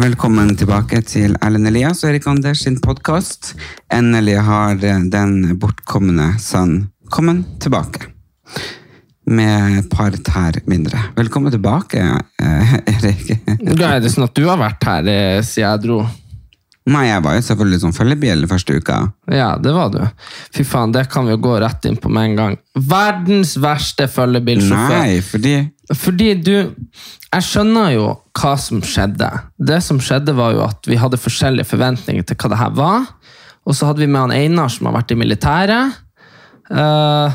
[0.00, 3.50] Velkommen tilbake til Erlend Elias og Erik Anders sin podkast.
[3.92, 8.08] Endelig har eh, den bortkomne sønn kommet tilbake.
[9.28, 11.02] Med et par tær mindre.
[11.18, 13.34] Velkommen tilbake, eh, Erik.
[13.44, 16.00] Ja, er det sånn at du har vært her eh, siden jeg dro?
[16.88, 19.02] Nei, jeg var jo selvfølgelig som følgebjelle første uka.
[19.28, 20.00] Ja, det var du.
[20.56, 22.56] Fy faen, det kan vi jo gå rett inn på med en gang.
[22.72, 24.96] Verdens verste følgebilsjåfør.
[24.96, 25.54] Nei, fordi
[25.96, 26.54] Fordi du
[27.30, 29.28] Jeg skjønner jo hva som skjedde.
[29.58, 33.04] Det som skjedde, var jo at vi hadde forskjellige forventninger til hva det her var.
[33.68, 35.94] Og så hadde vi med han Einar, som har vært i militæret.
[36.70, 37.30] Uh,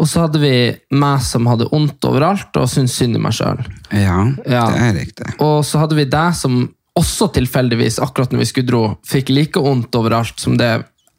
[0.00, 0.52] og så hadde vi
[0.96, 3.58] meg som hadde vondt overalt og syntes synd i meg sjøl.
[3.92, 4.64] Ja, Ja.
[4.70, 5.32] det er riktig.
[5.42, 6.62] Og så hadde vi deg som
[6.96, 10.70] også tilfeldigvis, akkurat når vi skulle dro, fikk like vondt overalt som det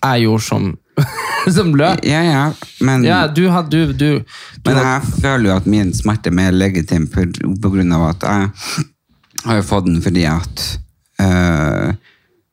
[0.02, 0.72] jeg gjorde som,
[1.56, 2.04] som løp.
[2.06, 2.44] Ja, ja,
[2.86, 6.52] men, Ja, du du, du, du men jeg føler jo at min smerte er mer
[6.56, 7.08] legitim
[7.96, 8.86] av at jeg
[9.46, 10.66] har jo fått den fordi at
[11.22, 11.94] øh,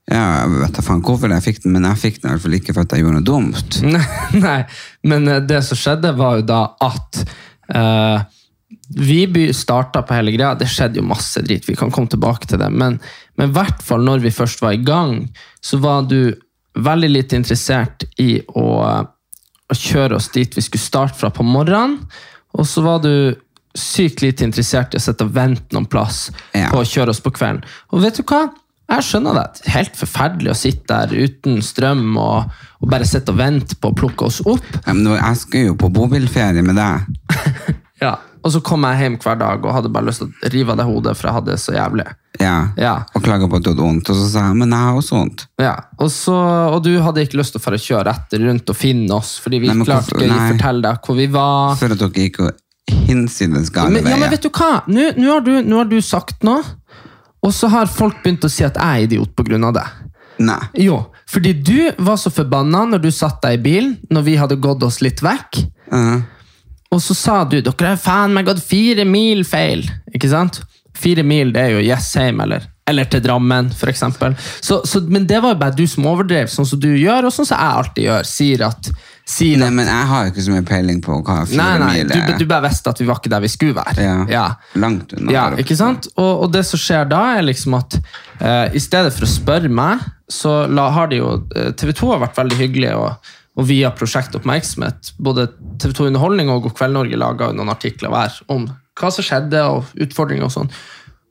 [0.08, 2.46] ja, Jeg vet da faen hvorfor jeg fikk den, men jeg fikk den i hvert
[2.46, 3.80] fall ikke for at jeg gjorde noe dumt.
[4.46, 4.58] Nei,
[5.04, 7.18] men eh, det som skjedde var jo da at
[7.76, 8.22] uh,
[8.96, 10.54] vi by- starta på hele greia.
[10.56, 12.70] Det skjedde jo masse drit, vi kan komme tilbake til det.
[12.72, 12.96] Men
[13.38, 15.20] men i hvert fall når vi først var i gang,
[15.62, 16.32] så var du
[16.84, 18.64] veldig lite interessert i å,
[19.68, 21.98] å kjøre oss dit vi skulle starte fra på morgenen.
[22.58, 23.34] Og så var du
[23.78, 26.70] sykt lite interessert i å sitte og vente noen plass Ja.
[26.72, 27.62] på å kjøre oss på kvelden.
[27.92, 28.46] Og vet du hva?
[28.88, 29.42] Jeg skjønner det.
[29.58, 33.76] Det er Helt forferdelig å sitte der uten strøm og, og bare sitte og vente
[33.76, 34.64] på å plukke oss opp.
[34.86, 37.04] Ja, men jeg skulle jo på bobilferie med deg.
[37.98, 38.12] Ja.
[38.48, 40.78] Og så kom jeg hjem hver dag og hadde bare lyst til å rive av
[40.80, 42.06] det hodet, for jeg hadde det så jævlig.
[42.40, 42.92] Ja, Ja.
[43.18, 44.08] Og klaga på at du hadde vondt.
[44.08, 45.44] Og så sa jeg men jeg har også vondt.
[45.60, 46.36] Ja, og, så,
[46.72, 49.60] og du hadde ikke lyst til å fare kjøre etter rundt og finne oss, fordi
[49.66, 51.76] vi Nei, klarte ikke å fortelle deg hvor vi var.
[51.80, 52.64] For at dere gikk og
[53.08, 54.14] hinsides gale veier.
[54.14, 54.70] ja, men vet du hva?
[54.88, 56.62] Nå, nå, har du, nå har du sagt noe,
[57.44, 59.84] og så har folk begynt å si at jeg er idiot på grunn av det.
[60.38, 60.60] Nei.
[60.86, 64.56] Jo, fordi du var så forbanna når du satt deg i bilen, når vi hadde
[64.62, 65.60] gått oss litt vekk.
[65.92, 66.20] Uh,
[66.94, 69.84] Og så sa du dere har faen meg gått fire mil feil.
[70.14, 70.62] Ikke sant?
[70.98, 74.34] Fire mil det er jo Jessheim eller, eller til Drammen, eksempel.
[74.60, 77.34] Så, så, men det var jo bare du som overdrev, sånn som du gjør, og
[77.34, 78.28] sånn som jeg alltid gjør.
[78.30, 78.90] Sier at,
[79.28, 81.92] sier nei, at men jeg har ikke så mye peiling på hva fire Nei, nei,
[82.00, 82.34] mil du, er.
[82.40, 84.10] du bare visste at vi var ikke der vi skulle være.
[84.32, 84.46] Ja.
[84.80, 85.34] Langt unna.
[85.36, 86.08] Ja, ikke sant?
[86.16, 89.70] Og, og det som skjer da, er liksom at uh, i stedet for å spørre
[89.70, 93.66] meg, så la, har de jo uh, TV 2 har vært veldig hyggelig, og, og
[93.66, 95.48] via Prosjekt Oppmerksomhet, både
[95.82, 99.62] TV 2 Underholdning og God kveld Norge laga noen artikler hver om hva som skjedde,
[99.66, 100.70] og utfordringer og sånn.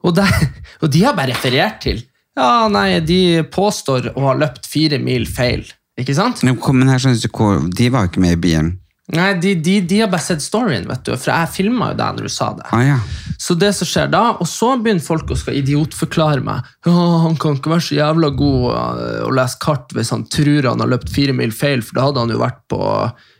[0.07, 0.19] Og,
[0.83, 2.03] og de har bare referert til
[2.37, 5.63] Ja, nei, de påstår å ha løpt fire mil feil.
[5.97, 6.43] Ikke sant?
[6.45, 8.75] Nå kom- Men her du De var ikke med i bilen.
[9.16, 11.13] Nei, de, de, de har bare sett storyen, vet du.
[11.16, 12.66] For jeg filma jo deg når du sa det.
[12.75, 12.97] Ah, ja.
[13.40, 16.68] Så det som skjer da, og så begynner folk å skal idiotforklare meg.
[17.23, 20.84] Han kan ikke være så jævla god øh, å lese kart hvis han tror han
[20.84, 22.81] har løpt fire mil feil, for da hadde han jo vært på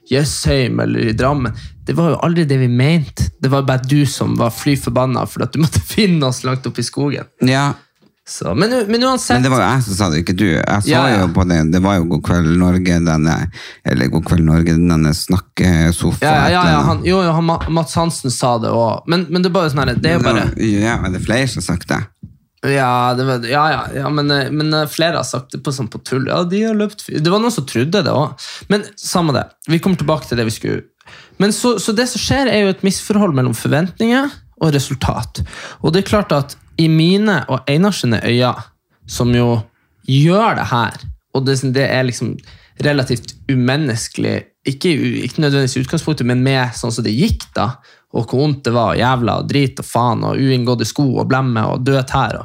[0.08, 1.56] Jessheim eller i Drammen.
[1.88, 3.28] Det var jo aldri det vi mente.
[3.40, 6.68] Det var bare du som var fly forbanna for at du måtte finne oss langt
[6.70, 7.28] oppe i skogen.
[7.44, 7.74] ja.
[8.28, 10.48] Så, men, men uansett Men det var jo jeg som sa det, ikke du.
[10.52, 11.20] Jeg så Ja, ja.
[11.22, 13.36] jo på det, det var jo God kveld Norge, denne
[13.88, 18.34] Eller God kveld Norge, denne snakkesofa ja, ja, ja, ja, han, jo, han, Mats Hansen
[18.34, 21.16] sa det òg, men, men det er bare sånn her, det er bare Ja, er
[21.16, 22.02] det flere som har sagt det?
[22.68, 25.72] Ja, det var, ja, ja, ja men, eh, men eh, flere har sagt det på,
[25.72, 26.26] sånn på tull.
[26.28, 28.34] Ja, de har løpt Det var noen som trodde det òg.
[28.72, 29.46] Men samme det.
[29.70, 30.82] Vi kommer tilbake til det vi skulle.
[31.38, 35.44] Men så, så det som skjer, er jo et misforhold mellom forventninger og resultat.
[35.86, 38.54] Og det er klart at i mine og Einars sine øyne,
[39.08, 39.60] som jo
[40.08, 41.04] gjør det her,
[41.36, 42.36] og det, det er liksom
[42.84, 44.92] relativt umenneskelig, ikke,
[45.26, 47.72] ikke nødvendigvis i utgangspunktet, men med sånn som det gikk da,
[48.16, 51.30] og hvor vondt det var, og jævla og drit og faen og uinngåtte sko og
[51.30, 52.44] blemme og døde tær.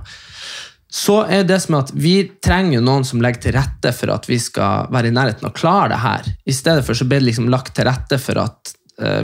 [0.93, 4.27] Så er det som at vi trenger jo noen som legger til rette for at
[4.29, 6.29] vi skal være i nærheten og klare det her.
[6.45, 8.75] I stedet for så ble det liksom lagt til rette for at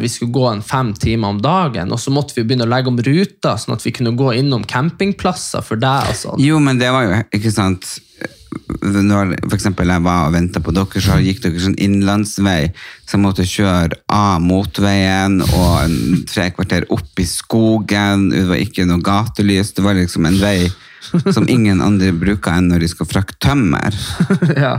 [0.00, 2.90] vi skulle gå en fem timer om dagen, og så måtte vi begynne å legge
[2.90, 6.42] om ruta, sånn at vi kunne gå innom campingplasser for deg og sånn.
[6.42, 7.98] Jo, men det var jo, ikke sant
[8.80, 12.72] Når for eksempel jeg var og ventet på dere, så gikk dere sånn innlandsvei,
[13.04, 18.64] så jeg måtte kjøre av motveien og en tre kvarter opp i skogen, det var
[18.64, 20.62] ikke noe gatelys, det var liksom en vei
[21.34, 23.94] som ingen andre bruker enn når de skal frakte tømmer.
[24.64, 24.74] ja.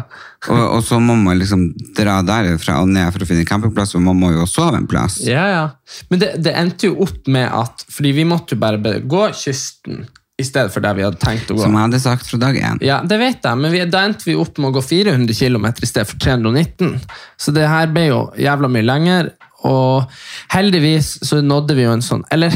[0.48, 4.06] Og, og så må man liksom dra derfra og ned for å finne campingplass, og
[4.06, 5.20] man må jo sove en plass.
[5.26, 5.66] Ja, ja.
[6.12, 10.06] Men det, det endte jo opp med at Fordi vi måtte jo bare gå kysten
[10.40, 11.64] i stedet for der vi hadde tenkt å gå.
[11.66, 12.80] Som jeg hadde sagt fra dag én.
[12.86, 15.68] Ja, det vet jeg, men vi, da endte vi opp med å gå 400 km
[15.68, 16.94] i stedet for 319.
[17.36, 19.34] Så det her ble jo jævla mye lenger,
[19.68, 20.10] og
[20.54, 22.54] heldigvis så nådde vi jo en sånn Eller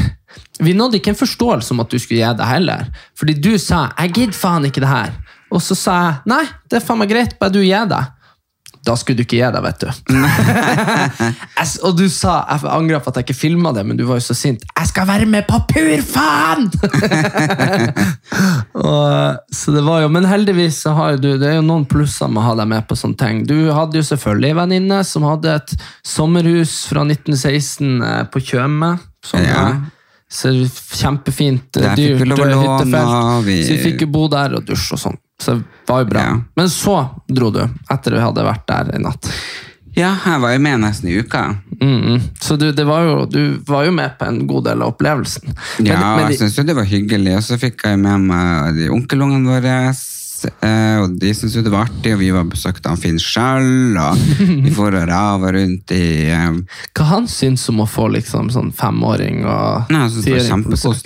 [0.64, 2.88] vi nådde ikke en forståelse om at du skulle gi deg heller.
[3.18, 5.18] Fordi du sa 'jeg gidder faen ikke det her',
[5.50, 8.13] og så sa jeg 'nei, det er faen meg greit, bare du gir deg'.
[8.84, 9.88] Da skulle du ikke gi deg, vet du.
[11.88, 14.24] Og du sa Jeg angrer på at jeg ikke filma det, men du var jo
[14.26, 14.64] så sint.
[14.68, 16.68] 'Jeg skal være med på pur, faen!'
[18.84, 22.28] og, så det var jo, Men heldigvis så har du Det er jo noen plusser
[22.28, 23.42] med å ha deg med på sånne ting.
[23.48, 25.74] Du hadde jo selvfølgelig en venninne som hadde et
[26.06, 28.94] sommerhus fra 1916 eh, på Tjøme.
[29.32, 29.68] Ja.
[29.70, 29.82] eh,
[30.34, 30.50] Så
[30.98, 33.44] kjempefint, eh, dyrt eh, hyttefelt.
[33.44, 35.18] Så vi fikk jo bo der og dusje og sånn.
[35.42, 36.20] Så det var jo bra.
[36.28, 36.34] Ja.
[36.56, 36.96] Men så
[37.28, 39.30] dro du, etter du hadde vært der en natt.
[39.94, 41.40] Ja, jeg var jo med nesten i uka.
[41.80, 44.94] Mm, så du, det var jo, du var jo med på en god del av
[44.94, 45.52] opplevelsen.
[45.78, 47.36] Men, Ja, men, jeg syns jo det var hyggelig.
[47.38, 49.76] Og så fikk jeg med meg de onkelungene våre.
[50.66, 53.94] eh, Og de syntes jo det var artig, og vi var besøkt av Finn sjøl.
[54.02, 54.18] Og
[54.66, 56.02] vi får og rava rundt i
[56.42, 56.64] um...
[56.98, 59.86] hva han syns om å få liksom sånn femåring og
[60.26, 60.50] tiåring.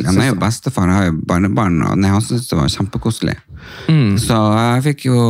[0.08, 3.36] Han er jo bestefar, har jo barnebarn, og nei, han syntes det var kjempekoselig.
[3.88, 4.16] Mm.
[4.20, 5.20] Så jeg fikk jo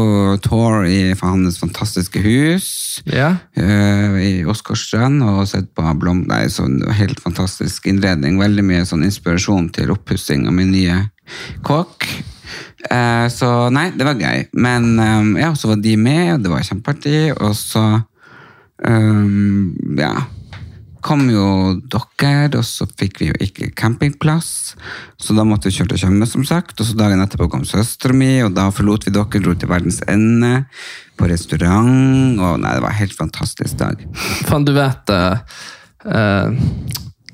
[0.43, 2.71] tour i hans fantastiske hus
[3.07, 3.37] Ja.
[3.59, 6.25] uh, i Åsgårdstrand og sett på blom...
[6.31, 8.41] Nei, sånn helt fantastisk innredning.
[8.41, 11.05] Veldig mye sånn inspirasjon til oppussing av min nye
[11.67, 12.09] kåk.
[12.91, 14.49] Eh, så nei, det var gøy.
[14.59, 17.21] Men eh, ja, så var de med, og det var kjempeartig.
[17.37, 17.85] Og så
[18.85, 20.15] um, ja,
[21.05, 21.47] kom jo
[21.91, 24.51] dere, og så fikk vi jo ikke campingplass.
[25.21, 26.79] Så da måtte vi kjøre til Tjøme, som sagt.
[26.79, 30.01] Og så dagen etterpå kom søstera mi, og da forlot vi dere, dro til verdens
[30.11, 30.65] ende,
[31.19, 32.39] på restaurant.
[32.39, 34.03] Og nei, det var en helt fantastisk dag.
[34.49, 35.61] Faen, du vet eh,
[36.07, 36.59] eh,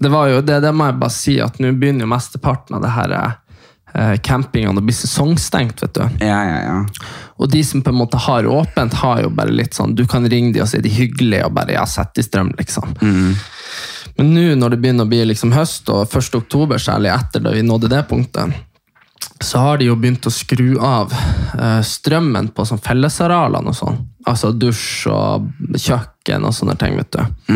[0.01, 2.85] Det var jo det, det må jeg bare si, at nå begynner jo mesteparten av
[2.85, 3.41] det her uh,
[4.27, 6.03] campingene blir bli sesongstengt, vet du.
[6.25, 6.79] Ja, ja, ja.
[7.39, 10.27] Og de som på en måte har åpent, har jo bare litt sånn Du kan
[10.31, 12.95] ringe de og si de hyggelige, og bare ja, sett i strøm, liksom.
[14.19, 16.39] Men nå når det begynner å bli liksom høst, og 1.
[16.39, 18.55] oktober, særlig etter da vi nådde det punktet,
[19.43, 23.99] så har de jo begynt å skru av eh, strømmen på sånn fellesarealene og sånn.
[24.31, 27.51] Altså dusj og kjøkken og sånne ting, vet du.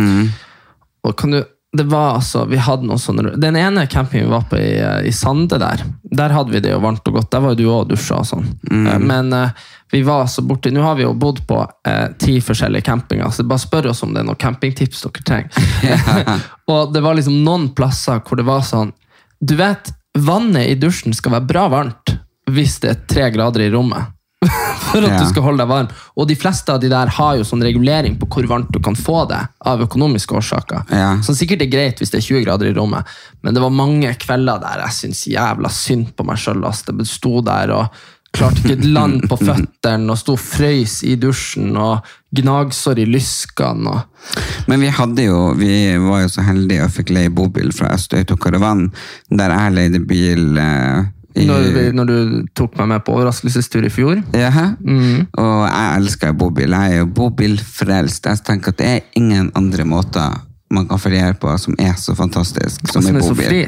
[1.07, 1.41] Og kan du
[1.77, 5.13] det var altså, vi hadde noen sånne Den ene campingen vi var på i, i
[5.13, 7.29] Sande der, der hadde vi det jo varmt og godt.
[7.35, 8.47] Der var jo du òg dusja og sånn.
[8.71, 9.05] Mm.
[9.05, 12.89] Men uh, vi var altså borti Nå har vi jo bodd på uh, ti forskjellige
[12.89, 16.41] campinger, så bare spør oss om det er noen campingtips dere trenger.
[16.73, 18.95] og det var liksom noen plasser hvor det var sånn
[19.39, 22.17] Du vet, vannet i dusjen skal være bra varmt
[22.49, 24.15] hvis det er tre grader i rommet.
[24.89, 25.19] For at Ja.
[25.19, 25.89] du skal holde deg varm.
[26.17, 28.95] Og de fleste av de der har jo sånn regulering på hvor varmt du kan
[28.97, 30.85] få det, av økonomiske årsaker.
[30.95, 31.11] Ja.
[31.27, 33.09] Som sikkert er greit hvis det er 20 grader i rommet,
[33.43, 36.63] men det var mange kvelder der jeg syntes jævla synd på meg sjøl.
[36.63, 37.99] Jeg sto der og
[38.37, 42.07] klarte ikke et land på føttene, og sto og frøys i dusjen og
[42.39, 43.91] gnagsår i lyskene.
[43.91, 44.33] Og...
[44.71, 45.73] Men vi hadde jo, vi
[46.05, 48.91] var jo så heldige og fikk leie bobil fra Østøy til Karavan,
[49.33, 53.91] der jeg leide bil eh, Når, vi, når du tok meg med på overraskelsestur i
[53.93, 54.23] fjor.
[54.35, 54.71] Jaha.
[54.81, 56.73] Og jeg elsker bobil.
[56.73, 58.27] Jeg er jo bobilfrelst.
[58.27, 60.39] Jeg tenker at det er ingen andre måter
[60.75, 63.47] man kan feriere på som er så fantastisk som, som er bobil.
[63.49, 63.61] fri.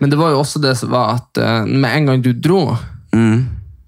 [0.00, 2.62] Men det var jo også det som var at eh, med en gang du dro,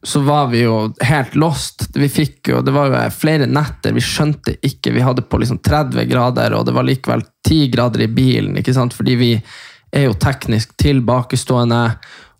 [0.02, 1.88] så var vi jo helt lost.
[1.94, 4.92] Vi fikk jo, Det var jo flere netter, vi skjønte ikke.
[4.94, 8.56] Vi hadde på liksom 30 grader, og det var likevel 10 grader i bilen.
[8.56, 8.94] ikke sant?
[8.94, 9.32] Fordi vi
[9.92, 11.82] er jo teknisk tilbakestående.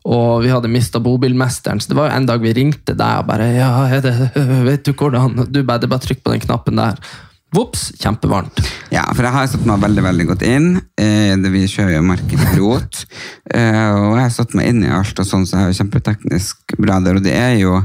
[0.09, 3.27] Og vi hadde mista bobilmesteren, så det var jo en dag vi ringte deg og
[3.29, 4.15] bare ja, det,
[4.69, 5.43] vet du hvordan?
[5.53, 6.97] Du bare, det bare trykk på den knappen der.
[7.57, 8.61] Vops, kjempevarmt.
[8.93, 10.67] Ja, for jeg har satt meg veldig veldig godt inn.
[11.01, 13.03] Eh, vi kjører jo markedspilot.
[13.49, 16.75] Eh, og jeg har satt meg inn i alt, og sånn, så jeg er kjempeteknisk
[16.77, 17.17] bra der.
[17.17, 17.79] Og det er jo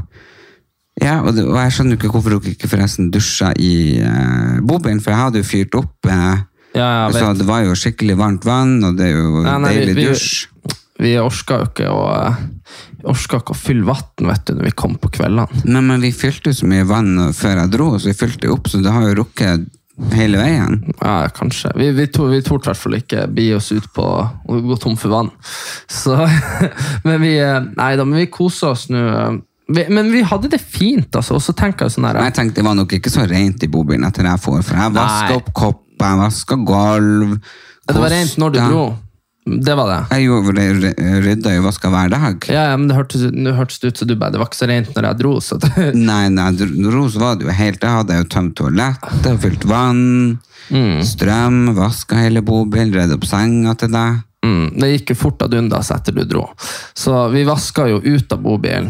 [1.00, 3.70] ja, og, det, og jeg skjønner jo ikke hvorfor dere ikke forresten dusja i
[4.04, 5.94] eh, bobilen, for jeg hadde jo fyrt opp.
[6.12, 6.42] Eh,
[6.76, 9.80] Ja, så det var jo skikkelig varmt vann, og det er jo Nei, nei, vi-
[9.80, 10.76] deilig vi- dusj.
[11.02, 12.02] Vi orka jo ikke å
[13.00, 15.64] Vi orka ikke å fylle vann når vi kom på kveldene.
[15.66, 18.70] Nei, men vi fylte jo så mye vann før jeg dro, så vi fylte opp,
[18.70, 19.66] så det har jo rukket
[20.14, 20.80] hele veien.
[21.00, 21.72] Ja, kanskje.
[21.78, 24.78] Vi, vi, to, vi torde i hvert fall ikke bi oss ut på å gå
[24.82, 25.30] tom for vann.
[25.90, 26.16] Så,
[27.06, 29.04] men vi eh, Nei da, men vi koser oss nå.
[29.68, 31.38] Men vi hadde det fint, altså.
[31.38, 33.70] Og så tenker jeg sånn her jeg tenkte det var nok ikke så rent i
[33.70, 37.38] bobilen etter jeg får, for jeg vaska opp kopper, jeg vaska gulv.
[37.84, 38.84] Det var rent når du dro.
[39.44, 39.96] Det var det.
[40.16, 42.46] Jeg gjorde rydda jo vaska hver dag.
[42.48, 44.94] Ja, ja, men det hørtes, hørtes ut som du bare Det var ikke så rent
[44.96, 48.16] når jeg dro, så det, Nei, nei, dro så var det jo helt Jeg hadde
[48.22, 50.38] jo tømt toalettet, fylt vann,
[50.72, 51.02] Mm.
[51.04, 54.22] strøm, vaska hele bobilen, redd opp senga til deg.
[54.46, 56.46] mm, det gikk jo fort ad undas etter du dro.
[56.96, 58.88] Så vi vaska jo ut av bobilen.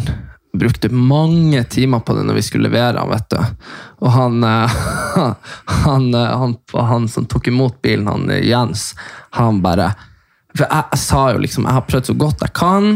[0.55, 3.67] Brukte mange timer på det når vi skulle levere han, vet du.
[4.07, 4.77] Og han, eh,
[5.89, 8.93] han, eh, han, han som tok imot bilen, han eh, Jens,
[9.35, 9.91] han bare
[10.55, 12.89] For jeg, jeg sa jo liksom Jeg har prøvd så godt jeg kan.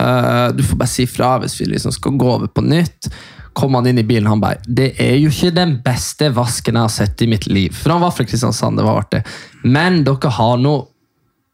[0.00, 3.10] Uh, du får bare si fra hvis vi liksom skal gå over på nytt.
[3.56, 6.86] Kom han inn i bilen, han bare Det er jo ikke den beste vasken jeg
[6.86, 7.74] har sett i mitt liv.
[7.74, 9.24] For han var fra Kristiansand, det var artig.
[9.66, 10.76] Men dere har nå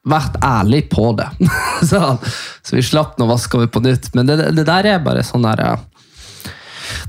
[0.07, 1.29] vært ærlig på det.
[1.89, 2.15] så,
[2.63, 4.13] så vi slapp nå å vaske over på nytt.
[4.15, 5.87] Men det, det der er bare sånn der eh,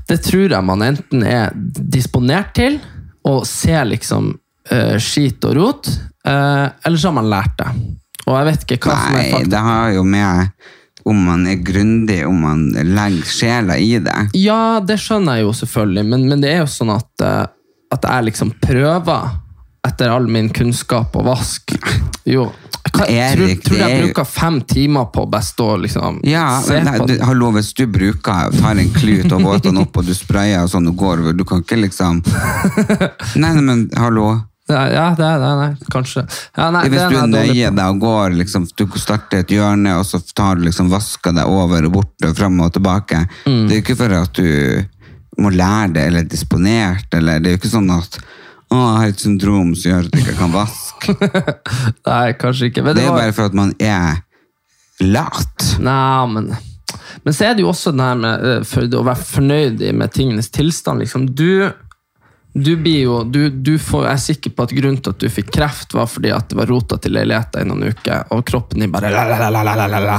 [0.08, 2.80] Det tror jeg man enten er disponert til
[3.28, 4.30] og ser liksom
[4.72, 5.88] uh, skit og rot,
[6.24, 7.66] uh, eller så har man lært det.
[8.28, 9.50] Og jeg vet ikke hva som er Nei, fakta.
[9.54, 10.52] det har jo med
[11.08, 14.16] om man er grundig, om man legger sjela i det.
[14.36, 17.46] Ja, det skjønner jeg jo selvfølgelig, men, men det er jo sånn at, eh,
[17.96, 19.30] at jeg liksom prøver
[19.88, 21.72] etter all min kunnskap og vask.
[22.28, 22.50] Jo.
[22.92, 26.86] Hva, Erik, tror, tror jeg bruker fem timer på best å liksom Ja, se men
[26.88, 27.24] nei, på du, det.
[27.28, 30.70] hallo, hvis du bruker, tar en klut og våter den opp, og du sprayer og
[30.72, 33.10] sånn og går du kan ikke liksom Nei,
[33.44, 34.30] nei, men hallo.
[34.68, 36.22] Ja, det er det, nei, kanskje.
[36.56, 39.94] Ja, nei, Hvis det du er nøye deg og går, liksom, du starter et hjørne,
[39.96, 43.22] og så tar du liksom vasker deg over og bort og frem og tilbake.
[43.46, 43.62] Mm.
[43.68, 44.84] Det er jo ikke for at du
[45.42, 48.18] må lære det, eller er disponert, eller det er jo ikke sånn at
[48.68, 51.14] å, jeg har et syndrom som gjør at jeg ikke kan vaske.
[52.10, 52.82] Nei, kanskje ikke.
[52.84, 54.18] Men Det er var- bare for at man er
[55.00, 55.68] lat.
[55.80, 56.56] Nei, men
[57.24, 60.12] Men så er det jo også det her med eh, for å være fornøyd med
[60.14, 61.00] tingenes tilstand.
[61.02, 61.26] Liksom.
[61.36, 61.68] Du,
[62.64, 65.28] du blir jo du, du får, Jeg er sikker på at grunnen til at du
[65.32, 68.80] fikk kreft, var fordi at det var rota til leiligheta i noen uker, og kroppen
[68.84, 70.18] din bare la.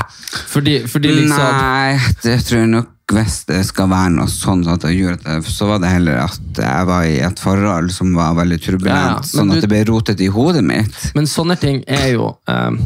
[0.53, 4.83] Fordi, fordi liksom Nei, det tror jeg nok hvis det skal være noe sånn at
[4.85, 8.35] jeg gjorde det, så var det heller at jeg var i et forhold som var
[8.37, 10.93] veldig turbulent, Ja, sånn du- at det ble rotet i hodet mitt.
[11.17, 12.77] Men sånne ting er jo um,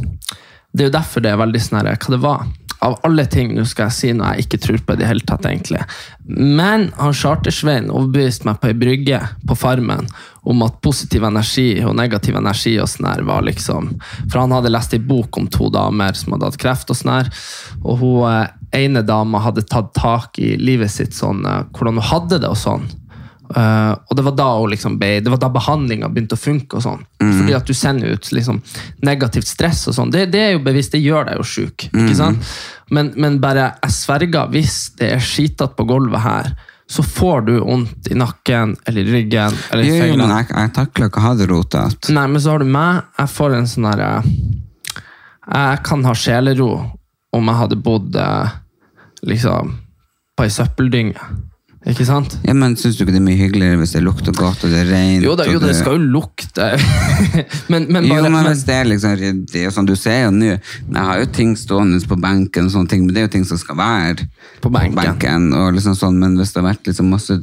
[0.73, 2.45] Det er jo derfor det er veldig sånn Hva det var?
[2.83, 5.23] Av alle ting nå skal jeg si noe jeg ikke tror på i det hele
[5.27, 5.83] tatt, egentlig.
[6.27, 10.09] Men han Chartersveien overbeviste meg på ei brygge på Farmen
[10.43, 13.93] om at positiv energi og negativ energi og sånn her var liksom
[14.27, 17.13] For han hadde lest ei bok om to damer som hadde hatt kreft, og sånn
[17.13, 17.31] her,
[17.83, 18.51] og hun eh,
[18.83, 22.59] ene dama hadde tatt tak i livet sitt sånn, eh, hvordan hun hadde det og
[22.59, 22.89] sånn.
[23.55, 26.79] Eh, og det var da liksom ble, det var da behandlinga begynte å funke.
[26.79, 27.05] og sånn.
[27.21, 28.61] Fordi at du sender ut liksom
[29.05, 30.13] negativt stress og sånn.
[30.13, 31.87] Det, det er jo bevisst, det gjør deg jo sjuk.
[31.93, 32.39] Mm.
[32.93, 36.53] Men, men bare jeg sverger, hvis det er skitete på gulvet her,
[36.93, 40.73] så får du vondt i nakken eller i ryggen eller Jo, jo, men jeg, jeg
[40.75, 42.11] takler ikke å ha det rotete.
[42.13, 43.07] Nei, men så har du meg.
[43.17, 44.09] Jeg får en sånn herre
[45.47, 46.69] Jeg kan ha sjelero
[47.33, 48.51] om jeg hadde bodd eh,
[49.25, 49.73] liksom
[50.37, 51.31] på ei søppeldynge.
[51.83, 52.37] Ikke sant?
[52.47, 54.85] Ja, men Syns du ikke det er mye hyggeligere hvis det lukter godt og det
[54.85, 55.25] er rent?
[55.25, 56.69] Jo da, jo, det skal jo lukte.
[57.71, 60.21] men, men Jo, bare men men, hvis det er liksom ryddig og sånn, Du ser
[60.21, 63.27] jo nå Jeg har jo ting stående på benken, og sånne ting, men det er
[63.27, 64.29] jo ting som skal være
[64.63, 65.49] På benken.
[65.59, 67.39] og liksom sånn, Men hvis det har vært liksom masse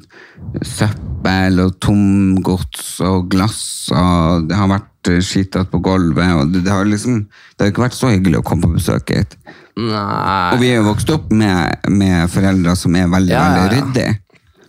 [0.64, 3.60] søppel og tomgods og glass,
[3.92, 7.74] og det har vært eh, skittet på gulvet og det, har liksom Det har jo
[7.74, 9.36] ikke vært så hyggelig å komme på besøk hit.
[9.76, 13.44] Nei Og vi er jo vokst opp med, med foreldre som er veldig, ja.
[13.52, 14.16] veldig ryddige.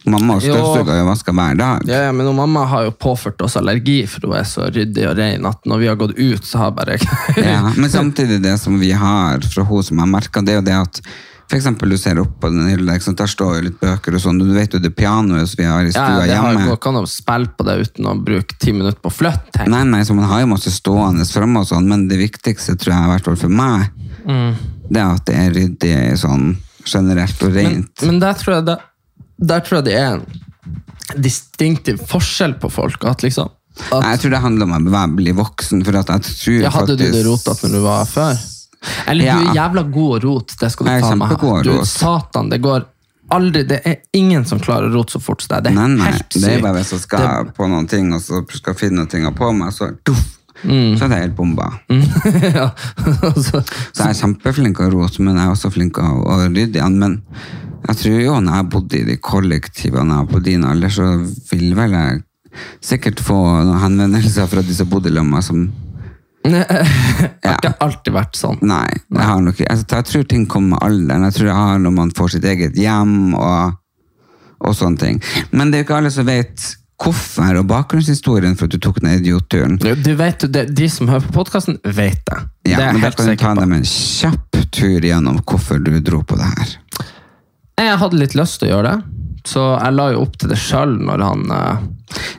[0.06, 0.54] Mamma og Jo.
[0.56, 1.82] støvsuger og vasker hver dag.
[1.86, 5.18] ja, ja, men mamma har jo påført oss allergi, for hun er så ryddig og
[5.18, 6.98] ren at når vi har gått ut, så har bare
[7.38, 10.66] Ja, men samtidig det som vi har fra hun som har merket, det er jo
[10.66, 11.02] det at
[11.52, 14.54] eksempel du ser opp på den hylla, der står jo litt bøker og sånn, du
[14.56, 16.68] vet jo det pianoet som vi har i stua Ja, det hjemme.
[16.70, 19.68] jo kan jo spille på det uten å bruke ti minutter på å flytte.
[19.68, 22.96] Nei, nei, så man har jo masse stående fremme og sånn, men det viktigste tror
[22.96, 23.92] jeg, i hvert fall for meg,
[24.90, 26.56] det er at det er ryddig sånn
[26.88, 28.02] generelt og Men, rent.
[28.08, 28.78] men der, tror jeg det,
[29.42, 30.26] der tror jeg det er en
[31.22, 33.04] distinktiv forskjell på folk.
[33.10, 33.50] At liksom
[33.92, 36.72] at, Nei, jeg tror det handler om å bli voksen, for at jeg tror jeg
[36.76, 38.42] Hadde du det faktisk- rotete når du var før?
[39.08, 39.36] Eller Ja.
[39.40, 42.50] du er jævla god å rote, det skal du ta er kjempegod å Du, satan,
[42.50, 42.86] det går
[43.32, 45.64] aldri Det er ingen som klarer å rote så fort som deg.
[45.64, 48.14] Det er Nei, nei, helt det er bare hvis jeg skal Det- på noen ting,
[48.14, 51.68] og så skal finne ting på meg, så duff, så hadde jeg helt bomba.
[52.58, 52.70] ja.
[53.28, 56.40] altså, Så jeg er kjempeflink til å rote, men jeg er også flink til å,
[56.48, 56.98] rydde igjen.
[57.02, 57.20] Men
[57.88, 61.08] jeg tror jo når jeg bodde i de kollektivene på din alder, så
[61.52, 62.22] vil vel jeg
[62.84, 65.64] sikkert få noen henvendelser fra de som bodde sammen med som
[66.52, 66.66] det
[67.46, 68.58] har ikke alltid vært sånn.
[68.66, 71.28] Nei, jeg, har nok, jeg, jeg tror ting kommer med alderen.
[71.28, 73.76] Jeg tror jeg har når man får sitt eget hjem og,
[74.66, 75.20] og sånne ting.
[75.54, 76.66] Men det er jo ikke alle som vet
[77.02, 79.78] hvorfor og bakgrunnshistorien for at du tok den idiotturen.
[79.82, 82.42] Du vet, det, De som hører på podkasten, vet det.
[82.70, 85.94] Ja, det er men da kan du ta dem en kjapp tur gjennom hvorfor du
[86.00, 86.76] dro på det her.
[87.82, 90.60] Jeg hadde litt lyst til å gjøre det, så jeg la jo opp til det
[90.62, 91.90] sjøl når han uh...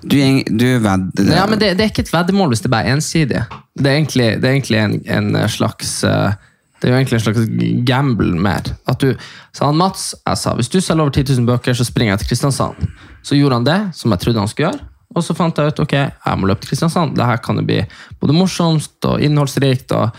[0.02, 0.16] Du,
[0.52, 3.42] du vedder Ja, men det, det er ikke et veddemål hvis det bare er ensidig.
[3.72, 6.34] Det er egentlig, det er egentlig en, en slags eh,
[6.82, 8.72] det er jo egentlig en slags gamble mer.
[8.90, 9.12] At du,
[9.54, 12.24] sa han Mats jeg sa hvis du selger over 10 000 bøker, så springer jeg
[12.24, 12.88] til Kristiansand.
[13.22, 14.88] Så gjorde han det, som jeg trodde han skulle gjøre.
[15.12, 17.14] Og så fant jeg ut ok, jeg må løpe til Kristiansand.
[17.14, 17.82] Det her kan jo bli
[18.20, 19.92] både morsomst og innholdsrikt.
[19.94, 20.10] og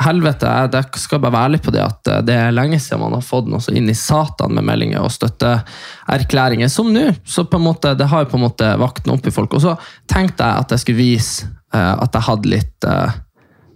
[0.00, 3.16] helvete, jeg skal bare være ærlig på det at eh, det er lenge siden man
[3.16, 7.10] har fått noe så inn i satan med meldinger og støtteerklæringer som nå.
[7.28, 9.56] Så på en måte, det har jo på en måte vakt opp i folk.
[9.58, 9.76] Og så
[10.10, 13.20] tenkte jeg at jeg skulle vise eh, at jeg hadde litt eh,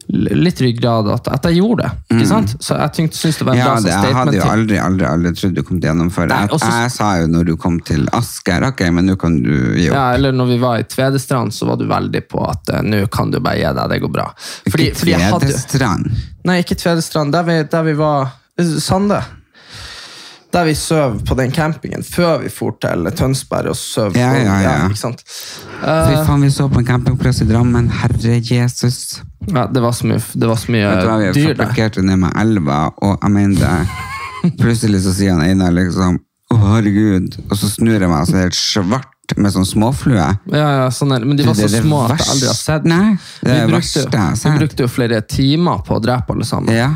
[0.08, 1.90] litt ryggrad, at, at jeg gjorde det.
[2.14, 2.52] ikke sant?
[2.62, 3.64] Så jeg tenkte, synes det var en Mm.
[3.66, 6.28] Ja, bra det, jeg hadde jo aldri, aldri, aldri trodd du kom til å gjennomføre.
[6.30, 9.50] Nei, Jeg, jeg sa jo når du kom til Asker, ok, men nå kan du
[9.74, 9.96] gi opp.
[9.96, 13.06] Ja, eller når vi var i Tvedestrand, så var du veldig på at uh, nå
[13.12, 14.28] kan du bare gi deg, det går bra.
[14.70, 16.10] Fordi, Ikke jeg hadde, Tvedestrand.
[16.46, 18.30] nei, ikke Tvedestrand, der vi, der vi var
[18.80, 19.18] Sande.
[20.54, 24.16] Der vi søv på den campingen før vi for til Tønsberg og søv.
[24.16, 24.76] Ja, ja, ja.
[24.88, 27.90] Fy faen, vi så på en campingplass i Drammen.
[27.90, 29.22] Herre Jesus.
[29.50, 31.60] Ja, det var så mye, det var så mye Vet du hva, vi dyr der.
[31.66, 34.54] parkerte ned med elva, og jeg mener det.
[34.62, 36.20] Plutselig så sier han Einar liksom
[36.54, 37.36] Å, herregud.
[37.50, 40.26] Og så snur jeg meg, og så er det helt svart med sånn småflue.
[40.54, 42.58] Ja, ja, sånn er, men de var så det, det små at jeg aldri har
[42.60, 42.86] sett.
[42.86, 46.46] Nei, det er vi brukte, verste vi brukte jo flere timer på å drepe alle
[46.46, 46.70] sammen.
[46.70, 46.92] Ja.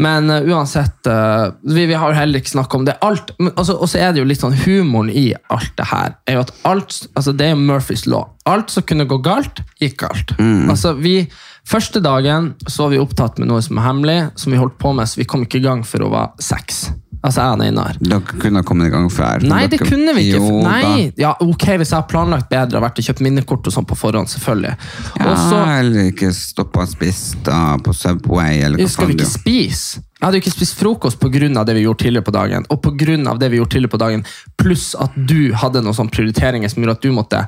[0.00, 2.96] Men uh, uansett, uh, vi, vi har heller ikke snakket om det.
[3.04, 6.16] Alt, men, altså, og så er det jo litt sånn humoren i alt det her.
[6.26, 8.30] er jo at alt, altså Det er jo Murphys law.
[8.48, 10.34] Alt som kunne gå galt, gikk galt.
[10.40, 10.70] Mm.
[10.72, 11.22] Altså vi,
[11.70, 14.94] Første dagen så var vi opptatt med noe som er hemmelig, som vi holdt på
[14.96, 16.88] med, så vi kom ikke i gang før hun var seks.
[17.20, 17.98] Altså og Einar.
[18.00, 19.42] Dere kunne ha kommet i gang før.
[19.44, 20.38] Nei, det Dere- kunne vi ikke.
[20.40, 20.62] Jo.
[20.64, 23.84] Nei, ja, ok, Hvis jeg har planlagt bedre og vært og kjøpt minnekort og sånn
[23.88, 24.72] på forhånd, selvfølgelig.
[25.20, 25.58] Ja, Også...
[25.80, 27.44] eller ikke stoppa og spist
[27.84, 30.00] på Subway, eller hva skal vi ikke spise.
[30.20, 31.64] Jeg hadde jo ikke spist frokost pga.
[31.64, 33.34] det vi gjorde tidligere på dagen, og pga.
[33.38, 34.24] det vi gjorde tidligere på dagen,
[34.56, 37.46] pluss at du hadde noen sånne prioriteringer som gjorde at du måtte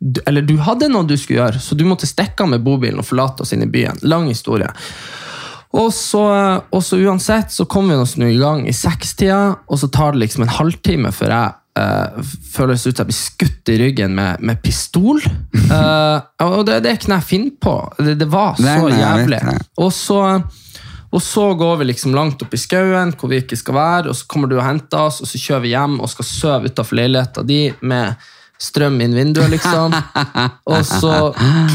[0.00, 2.98] du- eller du hadde noe du skulle gjøre, så du måtte stikke av med bobilen
[2.98, 3.96] og forlate oss inn i byen.
[4.02, 4.68] Lang historie.
[5.74, 6.22] Og så,
[6.70, 10.14] og så uansett så kommer vi oss nå i gang i sekstida, og så tar
[10.14, 12.22] det liksom en halvtime før jeg Uh,
[12.54, 15.18] føles ut som jeg blir skutt i ryggen med, med pistol.
[15.18, 17.72] Uh, og det, det noe jeg finner på.
[17.98, 19.40] Det, det var så Nei, nei, jævlig.
[19.42, 19.64] det.
[19.82, 20.20] Og så,
[21.10, 24.20] og så går vi liksom langt opp i skauen, hvor vi ikke skal være, og
[24.20, 27.00] så kommer du og henter oss, og så kjører vi hjem og skal sove utenfor
[27.00, 28.30] leiligheten din med
[28.62, 29.98] strøm inn vinduet, liksom.
[30.70, 31.14] Og så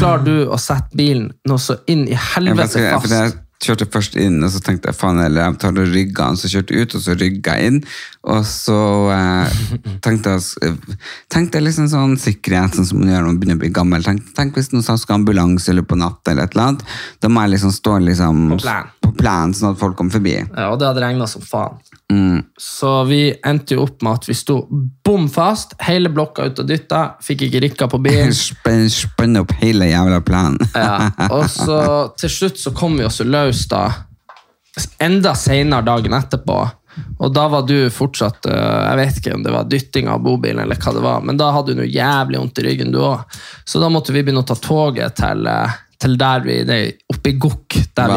[0.00, 3.44] klarer du å sette bilen noe så inn i helvete fast.
[3.60, 6.74] Kjørte først inn, og så tenkte jeg faen, eller jeg tar og rygger Så kjørte
[6.74, 7.80] jeg ut, og så rygga jeg inn.
[8.34, 8.78] Og så
[9.14, 9.60] eh,
[10.04, 10.74] tenkte jeg
[11.32, 14.06] tenkte jeg liksom sånn sikkerhet, sånn som man gjør når man begynner å bli gammel.
[14.06, 16.86] Tenk, tenk hvis noen skal ambulanse eller på natt, eller et eller annet.
[17.20, 18.90] Da må jeg liksom stå liksom På plan.
[19.04, 20.38] på plan, sånn at folk kommer forbi.
[20.40, 21.80] Ja, og det hadde regna som faen.
[22.10, 22.42] Mm.
[22.58, 24.64] Så vi endte jo opp med at vi sto
[25.04, 28.34] bom fast, hele blokka ut og dytta, fikk ikke rikka på bilen.
[28.46, 30.58] Spenn, spenne opp hele jævla planen.
[30.80, 31.80] Ja, og så
[32.18, 33.84] til slutt så kom vi oss løs da,
[35.02, 36.58] enda senere dagen etterpå.
[37.20, 40.62] Og da var du fortsatt eh, Jeg vet ikke om det var dytting av bobilen,
[40.64, 43.38] eller hva det var, men da hadde du noe jævlig vondt i ryggen, du òg.
[43.64, 46.80] Så da måtte vi begynne å ta toget til, eh, til der vi nei,
[47.12, 47.76] Oppe i Gokk.
[47.96, 48.14] Der,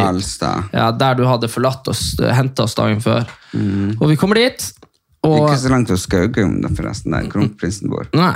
[0.71, 3.27] ja, der du hadde forlatt oss, henta oss dagen før.
[3.99, 4.63] Og vi kommer dit.
[5.23, 8.09] Og, Ikke så langt fra Skaugum, forresten, der kronprinsen bor.
[8.15, 8.33] Nei.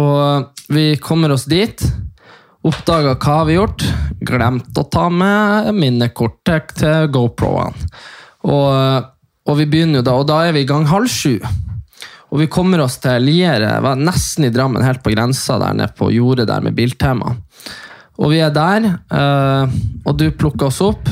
[0.00, 1.82] Og vi kommer oss dit.
[2.64, 3.84] Oppdaga hva vi har gjort.
[4.24, 7.90] Glemt å ta med minnekortet til GoPro-ene.
[8.50, 9.06] Og,
[9.46, 11.38] og vi begynner jo da, og da er vi i gang halv sju.
[12.34, 16.10] Og vi kommer oss til Liere, nesten i Drammen, helt på grensa der nede på
[16.10, 17.36] jordet der med Biltema.
[18.22, 21.08] Og vi er der, eh, og du plukker oss opp.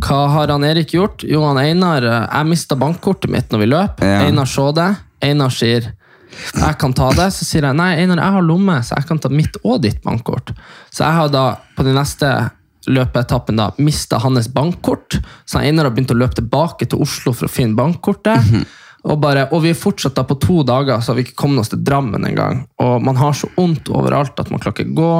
[0.00, 1.24] Hva har han Erik gjort?
[1.28, 4.04] Jo, han Einar eh, Jeg mista bankkortet mitt når vi løp.
[4.04, 4.22] Ja.
[4.26, 4.92] Einar så det.
[5.24, 5.90] Einar sier
[6.30, 7.28] jeg kan ta det.
[7.34, 10.00] Så sier jeg nei, Einar, jeg har lomme, så jeg kan ta mitt og ditt
[10.04, 10.54] bankkort.
[10.90, 11.44] Så jeg har da
[11.76, 12.30] på den neste
[12.90, 15.18] løpeetappen da mista hans bankkort.
[15.44, 18.54] Så Einar har begynt å løpe tilbake til Oslo for å finne bankkortet.
[19.00, 21.64] Og, bare, og vi er fortsatt da på to dager, så har vi ikke kommet
[21.64, 22.66] oss til Drammen engang.
[22.84, 25.14] Og man har så vondt overalt at man klarer ikke gå.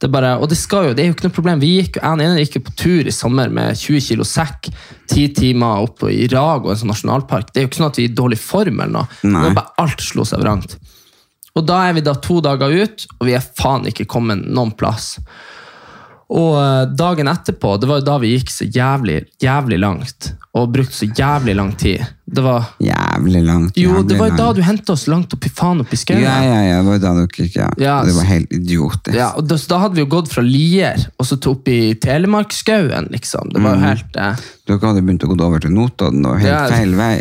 [0.00, 1.60] Det bare, og det, skal jo, det er jo ikke noe problem.
[1.60, 4.70] Vi gikk, en ene gikk jo på tur i sommer med 20 kilo sekk,
[5.10, 7.50] ti timer opp i og en sånn nasjonalpark.
[7.50, 9.20] Det er jo ikke sånn at vi er i dårlig form, eller noe.
[9.28, 9.42] Nei.
[9.44, 10.78] Det er bare alt slo seg vrangt.
[11.58, 14.72] Og da er vi da to dager ut, og vi er faen ikke kommet noen
[14.78, 15.18] plass.
[16.30, 20.68] Og eh, dagen etterpå, det var jo da vi gikk så jævlig, jævlig langt, og
[20.70, 22.04] brukte så jævlig lang tid.
[22.30, 23.74] Det var, Jævlig langt.
[23.74, 25.98] jo, jævlig det var jo da du hentet oss langt opp i faen opp i
[25.98, 26.22] skauen.
[26.22, 27.70] Ja, ja, ja, det var jo da dere gikk, ja.
[27.82, 29.16] Ja, Det var helt idiotisk.
[29.18, 31.80] Ja, og da, da hadde vi jo gått fra Lier og så til opp i
[31.98, 33.50] Telemarkskauen, liksom.
[33.50, 36.52] Det var jo helt eh, Dere hadde begynt å gå over til Notodden, og helt
[36.54, 36.62] Ja.
[36.70, 37.14] feil vei.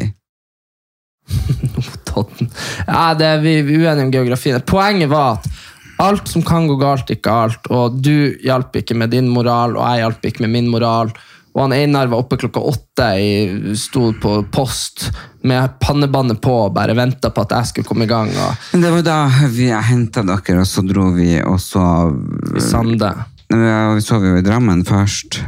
[1.75, 2.49] Notodden
[2.87, 4.61] Ja, det er vi, vi uenige om geografien.
[4.69, 5.49] Poenget var at
[5.99, 9.83] alt som kan gå galt, gikk galt, og du hjalp ikke med din moral, og
[9.83, 11.11] jeg hjalp ikke med min moral.
[11.49, 15.09] Og han Einar var oppe klokka åtte, i, sto på post
[15.49, 18.29] med pannebåndet på og bare venta på at jeg skulle komme i gang.
[18.37, 19.17] Og det var da
[19.51, 21.83] vi henta dere, og så dro vi, og så
[22.55, 23.11] i Sande.
[23.49, 25.41] Ja, Vi sov jo i Drammen først.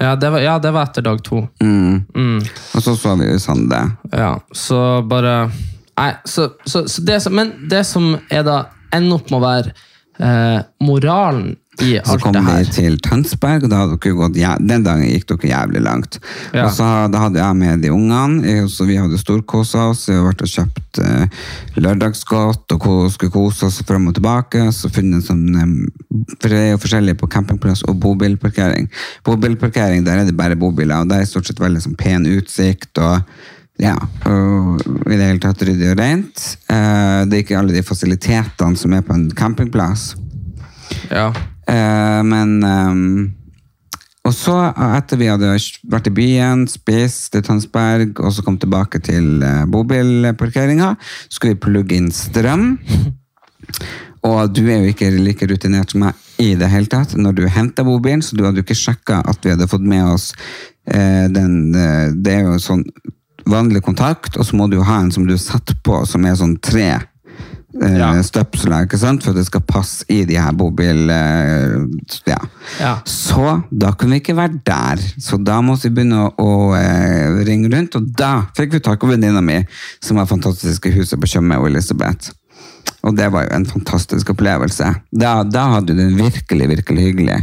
[0.00, 1.46] Ja det, var, ja, det var etter dag to.
[1.60, 2.04] Mm.
[2.16, 2.40] Mm.
[2.74, 3.82] Og så sov vi i Sande.
[4.12, 5.50] Ja, så bare
[5.96, 8.56] Nei, så, så, så det som, Men det som er da
[8.94, 9.76] ender opp med å være
[10.22, 14.16] eh, moralen i Så alt kom det vi her til Tønsberg, og da hadde dere
[14.16, 16.18] gått, den dagen gikk dere jævlig langt.
[16.54, 16.64] Ja.
[16.64, 20.06] Og så da hadde jeg med de ungene, så vi hadde storkosa oss.
[20.08, 21.42] Vi hadde vært og kjøpt eh,
[21.84, 24.62] lørdagsgodt og skulle kose oss frem og tilbake.
[24.72, 25.44] Så funnet sånn,
[26.38, 28.88] for det er jo forskjellig på campingplass og bobilparkering.
[29.28, 32.96] Bobilparkering, der er det bare bobiler, og der er stort sett veldig sånn pen utsikt.
[32.96, 33.20] og
[33.82, 36.44] ja, og i det hele tatt ryddig og rent.
[36.72, 40.14] Eh, det er ikke alle de fasilitetene som er på en campingplass.
[41.10, 41.28] Ja.
[41.68, 43.34] Eh, men ehm,
[44.26, 44.56] Og så,
[44.96, 45.52] etter vi hadde
[45.86, 50.96] vært i byen, spist i Tønsberg, og så kom tilbake til uh, bobilparkeringa,
[51.30, 52.72] skulle vi plugge inn strøm.
[54.26, 57.44] Og du er jo ikke like rutinert som meg i det hele tatt når du
[57.46, 60.32] henter bobilen, så du hadde jo ikke sjekka at vi hadde fått med oss
[60.90, 62.84] eh, den eh, Det er jo sånn
[63.46, 66.56] vanlig kontakt, og så må du ha en som du setter på, som er sånn
[66.62, 68.10] tre eh, Ja.
[68.24, 69.24] støpsler, ikke sant?
[69.24, 71.10] for det skal passe i de her bobil...
[71.12, 71.76] Eh,
[72.30, 72.38] ja.
[72.80, 72.94] Ja.
[73.04, 75.02] Så da kunne vi ikke være der.
[75.22, 79.04] Så da måtte vi begynne å, å eh, ringe rundt, og da fikk vi tak
[79.04, 79.60] i venninna mi,
[80.00, 82.32] som har fantastiske huset på Tjøme og Elisabeth.
[83.06, 84.88] Og det var jo en fantastisk opplevelse.
[85.14, 87.42] Da, da hadde du det virkelig, virkelig hyggelig.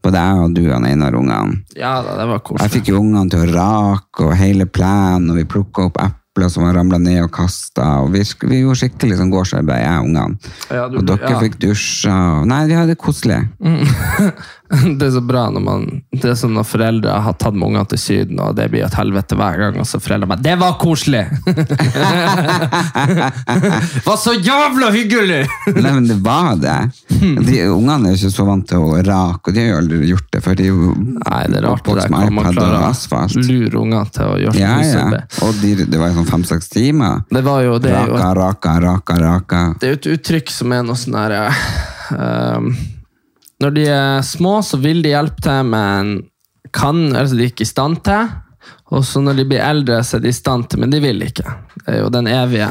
[0.00, 1.60] Både deg og du og Einar ungene.
[1.76, 2.64] ja da, det var koselig.
[2.64, 6.48] Jeg fikk jo ungene til å rake og hele plenen, og vi plukka opp epler
[6.52, 7.88] som var ramla ned og kasta.
[8.12, 10.54] Vi, vi gjorde skikkelig sånn gårdsarbeid, jeg og ungene.
[10.70, 11.42] Ja, og dere ja.
[11.44, 12.16] fikk dusja.
[12.48, 13.42] Nei, vi hadde det koselig.
[14.98, 17.86] Det er så bra når man Det er som når foreldre har tatt med ungene
[17.90, 20.72] til Syden, og det blir et helvete hver gang, og så foreldre bare 'Det var
[20.78, 21.26] koselig!'
[24.06, 25.48] var så jævla hyggelig!
[25.74, 26.90] Nei, men det var det.
[27.46, 30.28] De Ungene er ikke så vant til å rake, og de har jo aldri gjort
[30.30, 32.88] det, for de er jo Nei, det er rart det kan man klarer å
[33.50, 35.04] lure unger til å gjøre Ja, ja.
[35.16, 35.22] det.
[35.46, 37.14] Og de, det var jo sånn fem-seks timer.
[37.30, 39.74] Det var jo det er jo Raka, raka, raka, raka.
[39.80, 41.54] Det er jo et uttrykk som er noe sånn der eh,
[42.16, 42.66] ehm,
[43.60, 46.14] Når de er små, så vil de hjelpe til, men
[46.72, 48.30] kan, altså de er ikke i stand til.
[48.90, 51.22] Og så når de blir eldre, så er de i stand til, men de vil
[51.26, 51.46] ikke.
[51.76, 52.70] Det er jo den evige.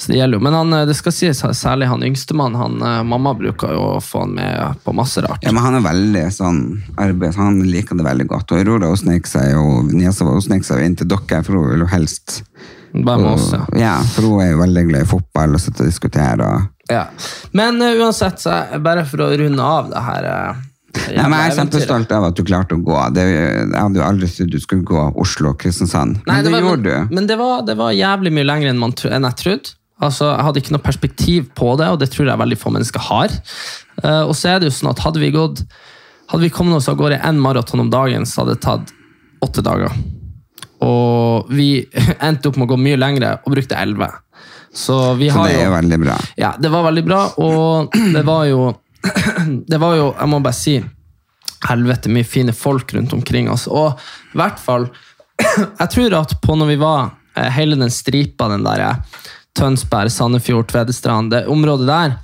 [0.00, 0.42] Så det gjelder jo.
[0.46, 4.00] Men han, eh, det skal sies, særlig han yngstemann, han eh, mamma bruker jo å
[4.00, 5.44] få han med på masse rart.
[5.44, 6.60] Ja, men han er veldig sånn
[6.96, 8.54] arbeid, Han liker det veldig godt.
[8.54, 11.84] Og Aurora snek seg jo niesa vår, snek seg inn til dere, for hun vil
[11.84, 12.40] jo helst
[12.90, 13.60] Bare med oss, ja.
[13.78, 16.40] Ja, for hun er jo veldig glad i fotball og sitter og diskuterer.
[16.48, 16.79] Og...
[16.90, 17.04] ja.
[17.56, 21.36] Men uh, uansett, så er- bare for å runde av det her uh, Nei, men
[21.38, 22.96] jeg er kjempestolt av at du klarte å gå.
[23.14, 26.80] Det, jeg hadde jo aldri trodd du skulle gå Oslo-Kristiansand, men Nei, det, var, gjorde
[26.96, 27.14] men, du.
[27.14, 29.76] Men det var, det var jævlig mye lenger enn, man, enn jeg trodde.
[30.00, 33.06] Altså, jeg hadde ikke noe perspektiv på det, og det tror jeg veldig få mennesker
[33.06, 33.36] har.
[34.02, 35.64] Uh, og så er det jo sånn at hadde vi gått
[36.30, 38.92] Hadde vi kommet oss av gårde én maraton om dagen, så hadde det tatt
[39.42, 39.90] åtte dager.
[40.86, 41.82] Og vi
[42.26, 44.06] endte opp med å gå mye lengre og brukte elleve.
[44.74, 46.16] Så vi Så det er jo veldig bra.
[46.38, 48.70] ja, det var veldig bra, og det var jo
[49.70, 50.74] Det var jo, jeg må bare si
[51.68, 53.66] Helvete mye fine folk rundt omkring oss.
[53.68, 53.98] Og
[54.32, 54.86] i hvert fall
[55.80, 59.20] Jeg tror at på når vi var eh, hele den stripa, den der eh,
[59.56, 62.14] Tønsberg, Sandefjord, Tvedestrand, det området der,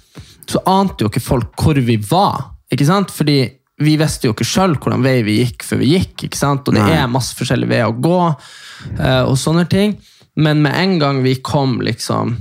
[0.47, 2.53] så ante jo ikke folk hvor vi var.
[2.73, 3.11] Ikke sant?
[3.11, 3.41] Fordi
[3.83, 6.29] vi visste jo ikke sjøl hvordan vei vi gikk før vi gikk.
[6.29, 6.69] ikke sant?
[6.69, 6.95] Og det Nei.
[7.01, 8.21] er masse forskjellige veier å gå,
[8.97, 9.97] eh, og sånne ting.
[10.37, 12.37] Men med en gang vi kom liksom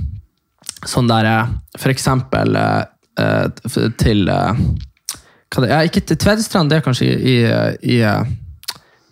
[0.86, 2.82] sånn der eh, For eksempel eh,
[3.20, 8.00] eh, til ja, Ikke til Tvedestrand, det er kanskje i, i, i,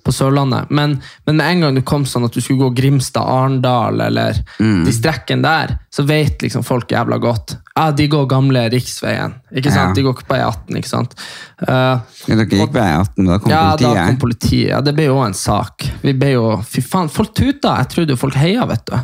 [0.05, 0.71] på Sørlandet.
[0.71, 4.93] Men, men med en gang du kom sånn at du skulle gå Grimstad-Arendal, eller de
[4.95, 7.57] strekkene der, så vet liksom folk jævla godt.
[7.75, 9.35] Ja, de går gamle riksveien.
[9.51, 9.95] ikke sant?
[9.95, 9.95] Ja.
[9.97, 11.17] De går ikke på E18, ikke sant?
[11.65, 14.69] Uh, Ja, Dere gikk på E18, da kom ja, da kom politiet.
[14.71, 15.87] Ja, det ble jo en sak.
[16.05, 17.79] Vi ble jo, fy faen, Folk tuta!
[17.81, 18.95] Jeg trodde jo folk heia, vet du.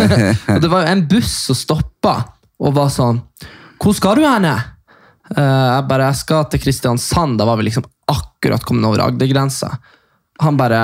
[0.54, 2.14] og det var jo en buss som stoppa
[2.64, 3.18] og var sånn
[3.82, 4.46] Hvor skal du hen?
[4.46, 7.36] Uh, jeg bare jeg skal til Kristiansand.
[7.40, 9.72] Da var vi liksom akkurat kommet over Agder-grensa.
[10.42, 10.80] Han bare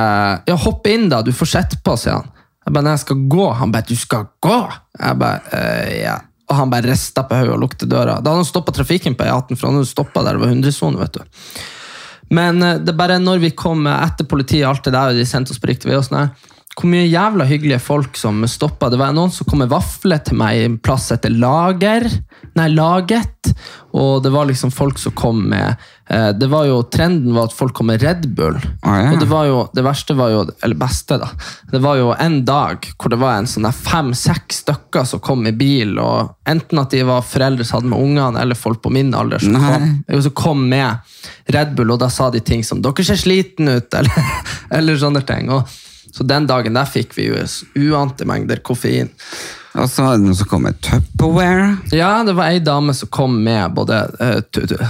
[0.47, 1.23] Ja, hopp inn, da.
[1.23, 2.29] Du får sett på, sier han.
[2.67, 3.47] Jeg bare, nei, jeg skal gå.
[3.59, 4.59] Han bare, du skal gå?
[5.01, 6.19] Jeg bare, «Eh, ja.
[6.51, 8.19] Og han bare rista på hodet og lukte døra.
[8.19, 10.99] Da hadde han stoppa trafikken på E18, for han hadde stoppa der det var 100-sone.
[10.99, 11.45] vet du.
[12.31, 15.55] Men eh, det bare når vi kom etter politiet, alt det der, og de sendte
[15.55, 16.31] oss på riktig vei, og sånn
[16.81, 18.89] hvor mye jævla hyggelige folk som stoppa.
[18.91, 22.07] Det var noen som kom med vafler til meg i en plass etter Lager.
[22.57, 23.53] Nei, Laget.
[23.97, 25.75] Og det var liksom folk som kom med
[26.09, 28.57] eh, det var jo, Trenden var at folk kom med Red Bull.
[28.83, 29.11] Ah, ja.
[29.13, 31.29] Og det var jo, det verste var jo, eller beste, da.
[31.73, 35.55] Det var jo en dag hvor det var en sånn fem-seks stykker som kom i
[35.57, 35.99] bil.
[36.01, 39.43] og Enten at de var foreldre som hadde med ungene, eller folk på min alder
[39.43, 43.19] som kom, som kom med Red Bull, og da sa de ting som 'dere ser
[43.19, 44.35] sliten ut', eller,
[44.71, 45.51] eller sånne ting.
[45.51, 45.67] Og,
[46.11, 47.41] så den dagen der fikk vi jo
[47.91, 49.11] uante mengder koffein.
[49.79, 51.67] Og så var det noen som kom med Tupperware.
[51.95, 54.41] Ja, det var ei dame som kom med både eh,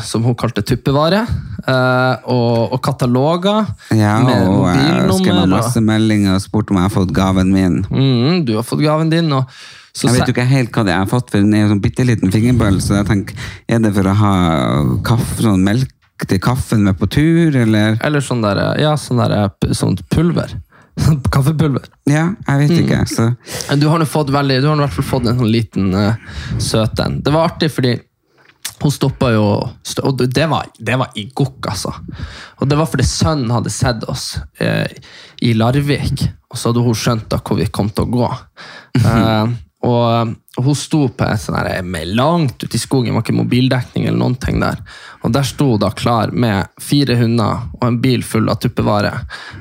[0.08, 1.26] som hun kalte tuppevare,
[1.60, 6.88] eh, og, og kataloger Ja, med og jeg skrev masse meldinger og spurte om jeg
[6.88, 7.82] har fått gaven min.
[7.90, 9.28] Mm, du har fått gaven din.
[9.36, 9.52] Og,
[9.92, 11.66] så Jeg vet jo ikke helt hva det er jeg har fått, for den er
[11.66, 14.34] jo sånn bitte liten fingerbøl, så jeg tenker, er det for å ha
[15.04, 18.00] kaffe, sånn melk til kaffen med på tur, eller?
[18.04, 20.56] Eller sånn der, ja, sånn der, sånt pulver.
[21.32, 21.88] Kaffepulver.
[22.10, 23.10] Ja, jeg vet ikke, Mm.
[23.10, 23.76] så...
[23.80, 26.14] Du har nå fått veldig, du har i hvert fall fått en sånn liten uh,
[26.60, 27.20] søt en.
[27.24, 27.96] Det var artig fordi
[28.80, 29.44] hun stoppa jo
[30.04, 31.92] Og det var, det var i gokk, altså.
[32.60, 34.86] Og det var fordi sønnen hadde sett oss eh,
[35.44, 38.30] i Larvik, og så hadde hun skjønt da hvor vi kom til å gå.
[39.00, 43.16] Eh, og, og hun sto på et sånn her, med langt ute i skogen, det
[43.16, 44.82] var ikke mobildekning eller noen ting der.
[45.24, 49.14] Og der sto hun da klar med fire hunder og en bil full av tuppevare.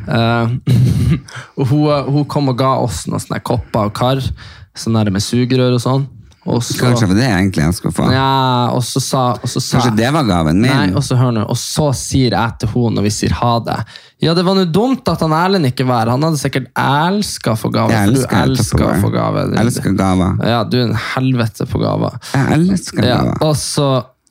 [0.09, 0.59] Uh,
[1.59, 4.23] og hun, hun kom og ga oss noen sånne kopper og kar,
[4.75, 6.07] sånn der med sugerør og sånn.
[6.49, 8.05] Og så, Kanskje det var det egentlig jeg skulle få.
[8.15, 10.71] ja, og så sa, og så sa Kanskje det var gaven min?
[10.71, 13.51] Nei, og så hør nå, og så sier jeg til henne når vi sier ha
[13.63, 13.75] det.
[14.21, 16.11] Ja, det var noe dumt at han Erlend ikke var her.
[16.17, 17.93] Han hadde sikkert elska å få gave.
[17.95, 19.45] Jeg elsker, du elsker å få gave.
[19.53, 20.39] Jeg elsker gaver.
[20.51, 22.17] Ja, du er en helvete på gaver.
[22.35, 23.89] Jeg elsker Ja, og så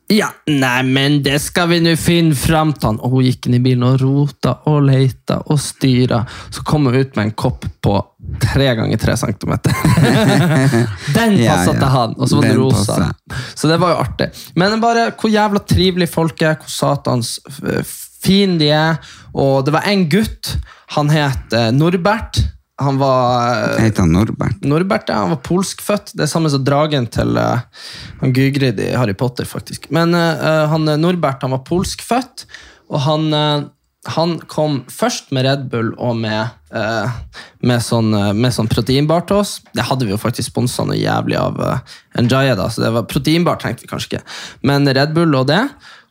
[0.08, 2.86] ja, nei, men det skal vi nå finne fram til.
[2.94, 3.00] han.
[3.04, 6.22] Og hun gikk inn i bilen og rota og leita og styra.
[6.48, 7.96] Så kom hun ut med en kopp på
[8.40, 9.72] tre ganger tre centimeter.
[11.16, 11.78] Den Ja, passa ja.
[11.80, 12.96] til han, og så var det Den rosa.
[12.96, 13.52] Passet.
[13.60, 14.30] Så det var jo artig.
[14.56, 17.34] Men bare hvor jævla trivelige folk er, hvor satans
[18.18, 18.98] f- fin de er.
[19.34, 20.56] Og det var en gutt,
[20.96, 22.40] han het eh, Norbert.
[22.78, 24.60] Han var eh, heter han Norbert.
[24.62, 26.12] Norbert ja, han var polskfødt.
[26.14, 27.64] Det er samme som dragen til uh,
[28.20, 29.88] han Gygrid i Harry Potter, faktisk.
[29.90, 32.46] Men uh, han Norbert han var polskfødt,
[32.88, 33.66] og han, uh,
[34.14, 36.54] han kom først med Red Bull og med,
[37.66, 39.56] med, sånn, med sånn proteinbar til oss.
[39.74, 43.08] Det hadde vi jo faktisk sponsa noe jævlig av uh, Njaya, da, så det var
[43.10, 44.24] proteinbar tenkte vi kanskje ikke.
[44.70, 45.64] Men Red Bull og det.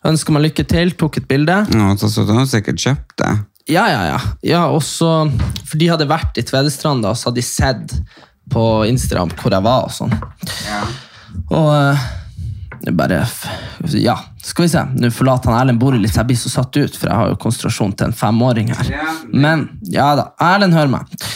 [0.06, 1.56] Ønsker meg lykke til, tok et bilde.
[1.74, 3.34] Ja, så, så, du har sikkert kjøpt det.
[3.68, 4.20] Ja, ja, ja.
[4.46, 5.10] ja også,
[5.66, 7.98] for de hadde vært i Tvedestrand, da, så hadde de sett
[8.54, 9.90] på Instagram hvor jeg var.
[9.90, 10.14] og sånn.
[10.68, 10.86] Ja.
[11.52, 12.06] Og uh,
[12.96, 13.26] bare
[13.98, 14.84] Ja, skal vi se.
[14.96, 17.34] Nå forlater han Erlend bordet litt, så jeg blir så satt ut, for jeg har
[17.34, 18.94] jo konsentrasjon til en femåring her.
[19.34, 21.28] Men ja da, Erlend hører meg.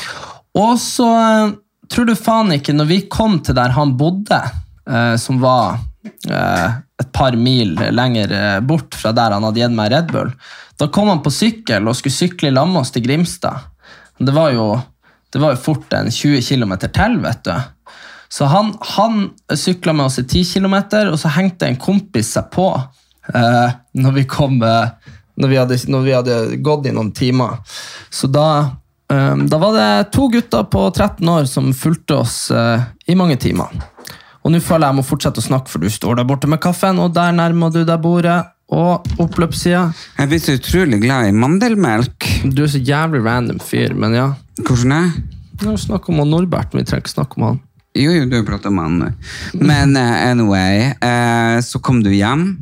[0.58, 1.54] Og så eh,
[1.92, 4.40] tror du faen ikke, når vi kom til der han bodde,
[4.88, 5.80] uh, som var
[7.02, 10.32] et par mil lenger eh, bort fra der han hadde gitt meg Red Bull,
[10.82, 13.68] da kom han på sykkel og skulle sykle i oss til Grimstad.
[14.18, 14.80] Det var jo,
[15.34, 17.54] det var jo fort en 20 km til, vet du.
[18.32, 20.76] Så han, han sykla med oss i 10 km,
[21.12, 22.68] og så hengte en kompis seg på
[23.34, 27.60] eh, når, vi kom, eh, når, vi hadde, når vi hadde gått i noen timer.
[28.10, 28.48] Så da,
[29.12, 33.36] eh, da var det to gutter på 13 år som fulgte oss eh, i mange
[33.42, 33.74] timer.
[34.42, 36.62] Og nå føler jeg jeg må fortsette å snakke, for du står der borte med
[36.64, 38.40] kaffen, og der nærmer du deg bordet.
[38.72, 39.90] Og oppløpssida.
[40.16, 42.28] Jeg blir så utrolig glad i mandelmelk.
[42.56, 44.30] Du er så jævlig random fyr, men ja.
[44.64, 45.10] Hvordan er
[45.62, 47.60] Nå snakker om han Norbert, men vi trenger ikke snakke om han.
[47.92, 49.00] Jo, jo, du prater om han.
[49.52, 52.54] Men uh, anyway, uh, så kom du hjem,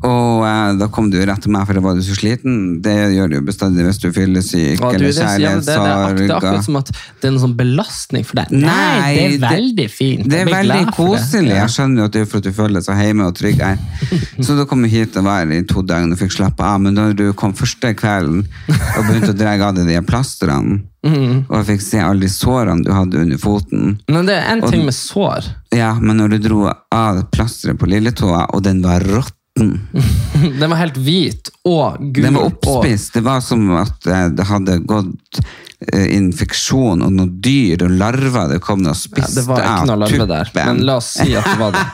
[0.00, 2.78] og uh, da kom du rett til meg, for da var du så sliten.
[2.84, 5.84] Det gjør du bestandig hvis du fyllesyk ja, eller kjærlighetssorg.
[5.84, 8.54] det, det, er det akkurat som at det er en sånn belastning for deg.
[8.56, 10.24] Nei, det er veldig fint.
[10.32, 10.96] Det er veldig det.
[10.96, 11.52] koselig.
[11.52, 11.60] Ja.
[11.66, 13.60] Jeg skjønner jo at det er for at du føler deg så hjemme og trygg
[13.60, 13.84] her.
[14.44, 16.80] Så da kom du hit og var i to døgn og fikk slappe av.
[16.80, 21.44] Men da du kom første kvelden og begynte å dra av deg de plastrene, Mhm.
[21.50, 24.62] og jeg fikk se alle de sårene du hadde under foten Men det er en
[24.64, 25.44] Og- ting med sår.
[25.74, 29.80] Ja, men når du dro av plasteret på lilletåa, og den var råtten
[30.58, 32.24] Den var helt hvit og gul.
[32.24, 33.12] Den var og- oppspist.
[33.14, 35.38] Det var som at eh, det hadde gått
[35.92, 39.86] eh, infeksjon, og noen dyr og larver det kom og Ja, spiste det var ikke
[39.92, 41.84] noe larve der, men la oss si at det var det.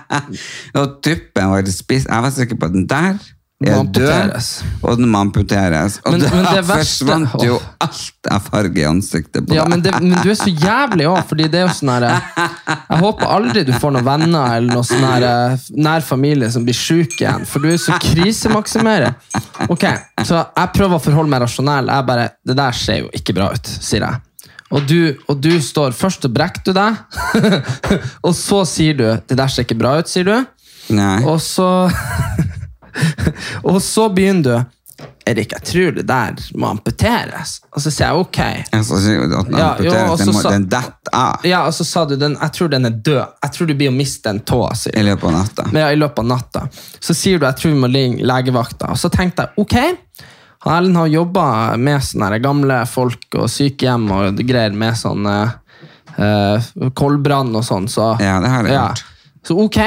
[0.80, 2.06] og tuppen var spist.
[2.10, 3.16] Jeg var sikker på at den der
[3.60, 4.30] er død,
[4.82, 5.98] og den må amputeres.
[6.06, 9.70] Og Men- da men forsvant jo alt av farge i ansiktet på Ja, deg.
[9.70, 12.22] men, det, men du er så jævlig òg, fordi det er jo sånn her
[12.90, 16.64] Jeg håper aldri du får noen venner eller noen sånn her eh, nær familie som
[16.64, 19.14] blir sjuk igjen, for du er så krisemaksimerer.
[19.68, 19.84] Ok,
[20.24, 21.86] så jeg prøver å forholde meg rasjonell.
[21.92, 24.20] Jeg bare Det der ser jo ikke bra ut, sier jeg.
[24.72, 26.96] Og du, og du står Først og brekker du deg,
[28.26, 30.46] og så sier du 'det der ser ikke bra ut', sier du.
[30.94, 31.22] Nei.
[31.24, 31.90] Og så
[33.68, 34.76] Og så begynner du
[35.30, 37.54] Erik, jeg tror det der må amputeres.
[37.72, 38.38] Og så sier jeg ok.
[38.72, 42.02] Jeg sier at den Ja, jo, den, må, sa- den detter Ja, og så sa
[42.08, 43.22] du den, jeg tror den er død.
[43.44, 44.58] Jeg tror du blir å miste en tå.
[44.92, 45.66] i løpet av natta.
[45.70, 46.64] Men ja, I løpet av natta.
[47.00, 48.90] Så sier du jeg tror vi må ringe legevakta.
[48.92, 49.76] Og så tenkte jeg ok,
[50.66, 51.46] han Erlend har jobba
[51.80, 57.88] med sånne gamle folk og sykehjem og greier med sånn eh, koldbrann og sånn.
[57.88, 59.04] Så, Ja, det har jeg gjort.
[59.46, 59.78] Så ok,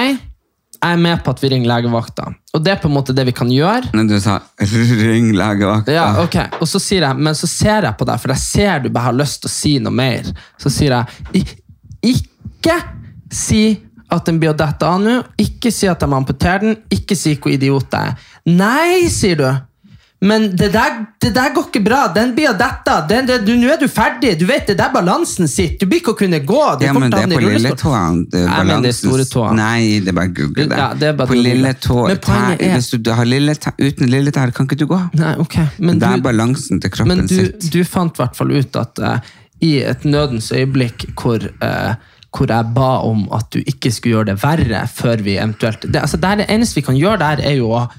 [0.84, 2.26] jeg er med på at vi ringer legevakta.
[2.54, 3.94] Og det er på en måte det vi kan gjøre.
[3.96, 5.94] Men du sa 'ring legevakta'.
[5.96, 6.36] Ja, ok.
[6.60, 9.12] Og så sier jeg, men så ser jeg på deg, for jeg ser du bare
[9.12, 10.28] har lyst til å si noe mer.
[10.60, 11.46] Så sier jeg,
[12.04, 12.78] ikke
[13.32, 13.80] si
[14.12, 17.36] at den blir å dette av nå, ikke si at de amputerer den, ikke si
[17.36, 18.18] hvor idiot jeg er.
[18.46, 19.48] Nei, sier du.
[20.24, 22.02] Men det der, det der går ikke bra.
[22.16, 22.94] Den blir å dette
[23.44, 24.38] Nå er du ferdig.
[24.40, 25.76] Du vet det der balansen sitt.
[25.82, 26.62] Du blir ikke å kunne gå.
[26.80, 29.52] Du Ja, men det er på balansen- tåa.
[29.58, 30.78] Nei, det er bare google det.
[30.80, 33.26] Ja, det er bare på å lille tå, Men poenget tær- er- Hvis du har
[33.26, 35.00] lille tær, uten lille tær, kan ikke du gå.
[35.20, 35.58] Nei, ok.
[35.80, 37.72] Men det er du- balansen til kroppen Men du, sitt.
[37.72, 39.20] du fant i hvert fall ut at uh,
[39.62, 41.96] i et nødens øyeblikk hvor, uh,
[42.32, 46.02] hvor jeg ba om at du ikke skulle gjøre det verre før vi eventuelt Det,
[46.02, 47.90] altså, det, er det eneste vi kan gjøre der, er jo å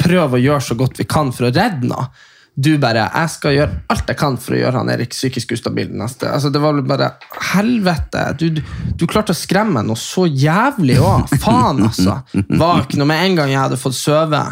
[0.00, 2.10] prøve å gjøre så godt vi kan for å redde henne.
[2.54, 5.88] Du bare 'Jeg skal gjøre alt jeg kan for å gjøre han Erik psykisk ustabil
[5.88, 6.28] neste'.
[6.28, 7.14] Altså, det var bare
[7.52, 8.36] Helvete!
[8.36, 8.60] Du, du,
[8.92, 11.32] du klarte å skremme noe så jævlig òg.
[11.40, 12.20] Faen, altså.
[12.36, 14.42] Ikke noe Med en gang jeg hadde fått sove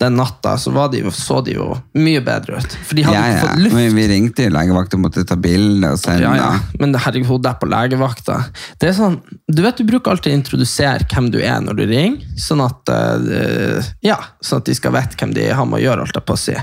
[0.00, 1.66] den natta, så var de, så de jo
[1.98, 2.76] mye bedre ut.
[2.86, 3.76] For de hadde Ja, ikke fått luft.
[3.76, 6.24] Men vi ringte jo legevakta og måtte ta bilde og sende.
[6.24, 6.78] Ja, ja.
[6.80, 8.38] Men herregud, det er på legevakta.
[8.80, 11.84] Det er sånn, du vet, du bruker alltid å introdusere hvem du er når du
[11.92, 15.84] ringer, sånn at, eh, ja, sånn at de skal vite hvem de har med å
[15.84, 16.56] gjøre, alt jeg på å si.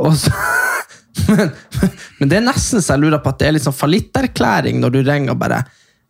[0.00, 0.34] Og så,
[1.30, 1.54] men,
[2.18, 4.96] men det er nesten så jeg lurer på at det er litt sånn fallitterklæring når
[4.96, 5.64] du ringer og bare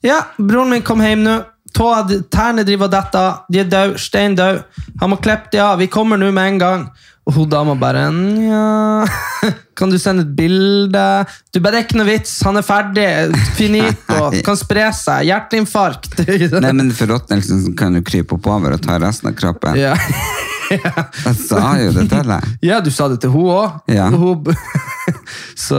[0.04, 1.34] Ja, broren min kom hjem nå.
[1.76, 2.02] Tåa,
[2.32, 3.38] tærne driver og detter.
[3.52, 4.00] De er døde.
[4.00, 4.62] Stein død.
[5.00, 5.78] Han må klippe de av.
[5.80, 6.90] Vi kommer nå med en gang.
[7.28, 9.04] Og hun dama bare Nja
[9.78, 11.02] Kan du sende et bilde?
[11.52, 12.32] Du bare, Det er ikke noe vits.
[12.48, 13.06] Han er ferdig.
[13.56, 14.30] Finito.
[14.46, 15.28] Kan spre seg.
[15.30, 16.18] Hjerteinfarkt.
[16.64, 19.78] Nei, men forråtnelsen kan du krype oppover og ta resten av kroppen.
[19.80, 19.94] ja.
[20.70, 22.44] Jeg sa jo det til deg.
[22.62, 23.80] ja, du sa det til hun òg.
[23.90, 24.06] Ja.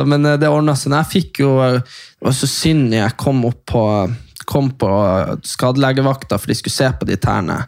[0.04, 0.92] men eh, det ordna seg.
[0.98, 3.86] Jeg fikk jo eh, Det var så synd jeg kom opp på
[4.52, 4.92] Kom på
[5.48, 7.62] skadelegevakta, for de skulle se på de tærne.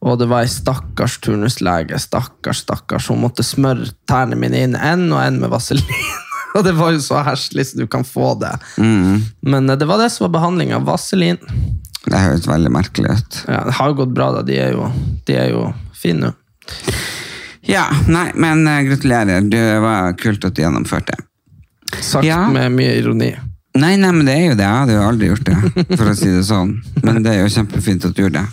[0.00, 1.98] Og det var ei stakkars turnuslege.
[2.00, 3.10] Stakkars, stakkars.
[3.10, 5.90] Hun måtte smøre tærne mine inn en og en med vaselin.
[6.56, 8.50] Og det var jo så herselig så du kan få det.
[8.82, 10.80] Men eh, det var det som var behandlinga.
[10.82, 11.38] Vaselin.
[12.02, 13.36] Det høres veldig merkelig ut.
[13.46, 14.42] Ja, det har gått bra, da.
[14.48, 14.88] De er jo,
[15.28, 16.32] de er jo fine nå.
[17.70, 19.46] Ja, nei, men uh, gratulerer.
[19.52, 21.14] Det var kult at du gjennomførte.
[22.00, 22.40] Sagt Ja.
[22.50, 23.30] med mye ironi.
[23.78, 24.64] Nei, nei, men det er jo det.
[24.66, 25.56] Jeg hadde jo aldri gjort det,
[25.94, 26.72] for å si det sånn.
[27.04, 28.48] Men det er jo kjempefint at du gjorde det.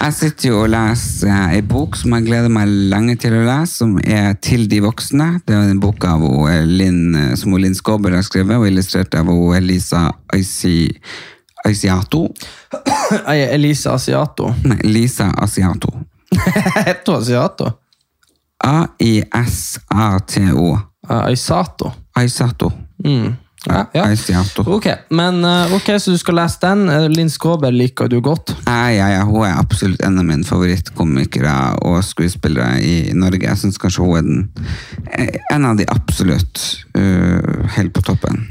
[0.00, 3.44] Jeg sitter jo og leser eh, ei bok som jeg gleder meg lenge til å
[3.46, 5.28] lese, som er Til de voksne.
[5.46, 8.58] Det er en bok av hun, eh, Linn, eh, som hun Linn Skåber har skrevet,
[8.58, 10.90] og illustrert av hun Elisa Aisi,
[11.62, 12.26] Aisiato.
[13.30, 14.50] Elisa Asiato.
[14.66, 15.94] Nei, Lisa Asiato.
[16.82, 17.70] Heter Asiato?
[18.66, 19.48] A-I-S-A-T-O.
[21.06, 21.94] Aisato.
[22.18, 22.72] Aisato.
[23.06, 23.45] Aisato.
[23.66, 24.44] Ja, ja.
[24.64, 26.86] Ok, men uh, ok, så du skal lese den.
[26.88, 28.54] Uh, Linn Skåber liker du godt.
[28.66, 33.46] Ja, ja, ja, hun er absolutt en av mine favorittkomikere og skuespillere i Norge.
[33.48, 34.44] Jeg syns kanskje hun er den,
[35.10, 36.62] eh, en av de absolutt
[36.98, 38.44] uh, helt på toppen.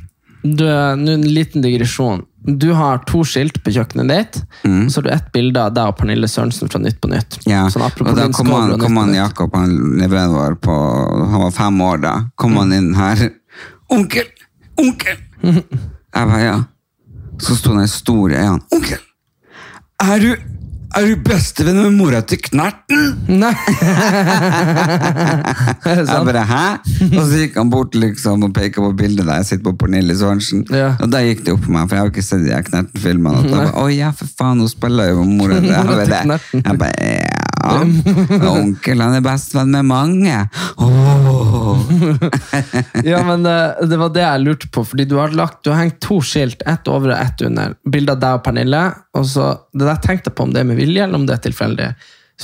[0.46, 2.22] Du, en liten digresjon.
[2.46, 4.36] Du har to skilt på kjøkkenet ditt,
[4.68, 7.40] og så har du ett bilde av deg og Pernille Sørensen fra Nytt på Nytt.
[7.42, 7.48] Mm.
[7.50, 10.76] Ja, Sånn og da kom han, kom han Jakob, han leveren vår, på,
[11.32, 13.32] han var fem år da, kom han inn her.
[13.96, 14.30] Onkel!
[14.78, 15.18] Onkel!
[16.16, 16.62] Jeg bare, ja.
[17.40, 18.62] Så sto den store øynene.
[18.72, 18.98] Onkel!
[20.00, 20.36] Er du,
[20.94, 23.16] er du bestevenn med mora til Knerten?
[23.28, 23.54] Nei!
[25.86, 26.64] Jeg bare, hæ?
[27.12, 30.16] Og så gikk han bort liksom og pekte på bildet der jeg sitter på Pernille
[30.18, 30.60] Sørensen.
[30.74, 30.90] Ja.
[31.02, 33.56] Og da gikk det opp for meg, for jeg har ikke sett de Knerten-filmene.
[33.56, 36.36] Og Å ja, for faen, hun spiller jo mora til Knerten.
[36.62, 37.42] jeg bare, ja.
[37.66, 40.38] Onkel, han er bestevenn med mange.
[40.78, 41.82] Åh.
[43.06, 45.82] Ja, men eh, det var det jeg lurte på, fordi du har, lagt, du har
[45.84, 47.76] hengt to skilt, ett over og ett under.
[47.92, 48.82] Bilde av deg og Pernille.
[49.18, 51.38] Og så, det der tenkte jeg på om det er med vilje, eller om det
[51.38, 51.90] er tilfeldig.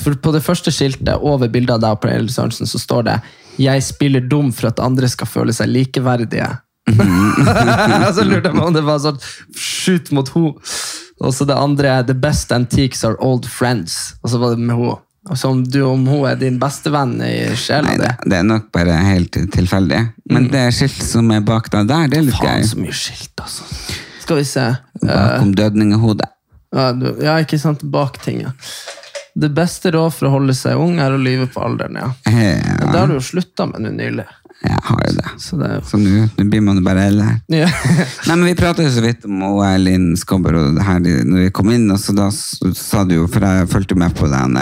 [0.01, 3.21] For På det første skiltet over bildet av deg og Pernille Sørensen så står det
[3.59, 6.57] 'Jeg spiller dum for at andre skal føle seg likeverdige'.
[8.15, 9.19] så lurte jeg på om det var sånn
[9.55, 10.55] skyt mot ho.
[11.21, 14.15] Og så det andre er 'The best antiques are old friends'.
[14.23, 14.97] Og så var det med.
[15.29, 18.07] Og så om du om hun er din bestevenn i sjela di.
[18.25, 19.99] det, er nok bare helt tilfeldig.
[20.31, 22.47] Men det skiltet som er bak deg der, det er litt Mm.
[22.47, 22.67] Faen, gøy.
[22.67, 23.63] så mye skilt, altså.
[24.23, 24.65] Skal vi se.
[25.03, 26.25] Bakom dødningehodet.
[26.71, 27.81] Ja, ikke sant.
[27.83, 28.51] Bak ting, ja.
[29.33, 32.09] Det beste råd for å holde seg ung er å lyve på alderen, ja.
[32.27, 34.25] Det har du jo slutta med nå nylig.
[34.61, 35.29] jeg har jo det.
[35.41, 37.37] Så det er Så nå nå blir man jo bare eldre.
[37.49, 37.69] ja.
[38.27, 39.39] Nei, men Vi prata jo så vidt om
[39.81, 41.89] Linn Skåber og det her når vi kom inn.
[41.91, 44.57] og så Da sa du jo, for jeg fulgte med på den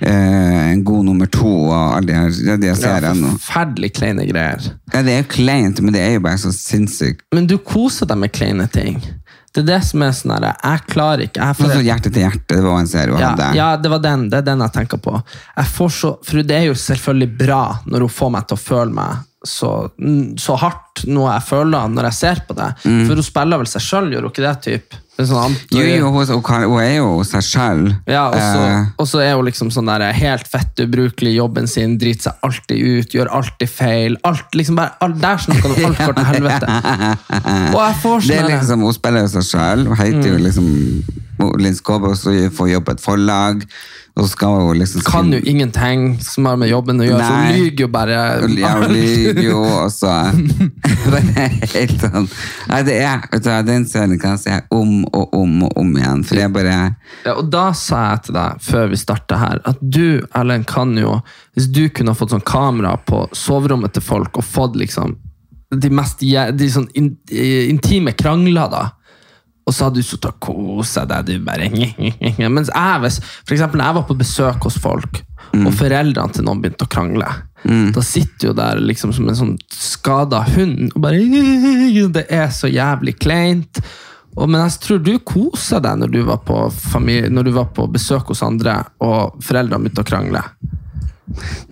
[0.00, 3.30] eh, En god nummer to og alle de her ja, de ja, seriene.
[3.38, 4.66] Forferdelig kleine greier.
[4.92, 7.22] Ja, det er jo kleint, men det er jo bare så sinnssykt.
[7.32, 8.98] Men du koser deg med kleine ting.
[9.54, 11.44] Det er det som er sånn her Jeg klarer ikke.
[11.46, 13.50] Jeg som Hjerte til hjerte, det var en serie hun ja, hadde.
[13.54, 14.24] ja, det var den.
[14.32, 15.14] Det er den jeg tenker på.
[15.54, 18.62] Jeg får så, for det er jo selvfølgelig bra når hun får meg til å
[18.64, 19.70] føle meg så,
[20.00, 22.70] mm, så hardt noe jeg føler når jeg ser på det.
[22.82, 24.54] For hun spiller vel seg sjøl, gjør hun ikke det?
[24.64, 25.00] Typ?
[25.14, 25.58] En sånn Mm.
[25.70, 27.82] Jo, jo, hun, hun, er jo seg sjøl.
[28.10, 28.24] Ja,
[28.96, 32.30] og så, Eh, er hun liksom sånn der helt fett ubrukelig i jobben sin, driter
[32.30, 34.16] seg alltid ut, gjør alltid feil.
[34.24, 36.66] Alt, liksom bare, alt, der snakker du alt går til helvete.
[37.74, 39.86] Og jeg får det sånn er liksom, Hun spiller jo seg sjøl.
[39.90, 40.72] Hun heter jo liksom
[41.58, 42.14] Linn Skåber,
[42.50, 43.66] får jobb på et forlag.
[44.14, 47.56] Og skal hun liksom kan jo ingenting som har med jobben å gjøre, så hun
[47.56, 48.18] lyver jo bare.
[48.54, 50.12] Ja, hun lyver jo, og så
[51.14, 51.22] Det
[51.72, 52.28] helt sånn
[52.70, 55.90] Nei, det er vet du, Den serien kan jeg se om og om og om
[55.98, 56.78] igjen, for er bare
[57.24, 60.94] Ja, og da sa jeg til deg, før vi starta her, at du, Erlend, kan
[60.98, 61.18] jo
[61.58, 65.18] Hvis du kunne fått sånn kamera på soverommet til folk og fått liksom
[65.74, 68.82] de mest de sånn in, intime krangler, da.
[69.64, 71.70] Og så hadde du sittet og kosa deg, du bare
[72.52, 73.12] Mens jeg,
[73.46, 75.22] for eksempel når jeg var på besøk hos folk,
[75.54, 77.28] og foreldrene til noen begynte å krangle,
[77.64, 81.22] da sitter du der liksom som en sånn skada hund og bare
[82.12, 83.80] Det er så jævlig kleint.
[84.34, 87.70] Og, men jeg tror du kosa deg når du, var på familie, når du var
[87.72, 90.42] på besøk hos andre, og foreldrene begynte å krangle.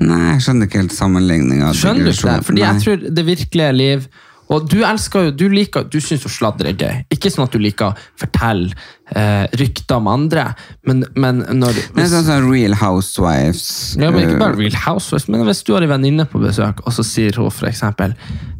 [0.00, 1.72] Nei, jeg skjønner ikke helt sammenligninga.
[1.76, 2.46] Skjønner du ikke det?
[2.46, 4.06] Fordi jeg tror det virkelige liv
[4.50, 6.98] Og du elsker jo, du liker, du syns jo sladder er gøy.
[7.14, 8.74] Ikke sånn at du liker å fortelle
[9.16, 10.46] eh, rykter om andre,
[10.88, 13.64] men, men når Det er sånn som Real Housewives.
[14.00, 16.82] ja, men ikke eh, bare Real Housewives, men hvis du har en venninne på besøk,
[16.86, 18.14] og så sier hun eksempel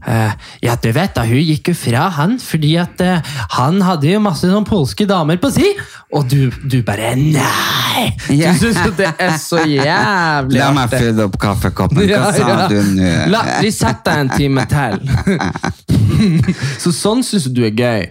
[0.06, 0.32] eh,
[0.62, 4.22] Ja, du vet da, hun gikk jo fra han fordi at eh, han hadde jo
[4.22, 5.72] masse sånn polske damer på si,
[6.12, 8.12] og du, du bare Nei!
[8.28, 12.00] Du syns jo det er så jævlig La meg fylle opp kaffekoppen.
[12.02, 12.68] Hva Ja, sa ja.
[12.70, 13.10] du nå?
[13.32, 15.02] La, vi setter deg en time til.
[16.82, 18.06] så sånn syns du er gøy.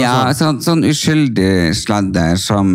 [0.00, 2.70] Ja, sånn, sånn, sånn uskyldig sladder som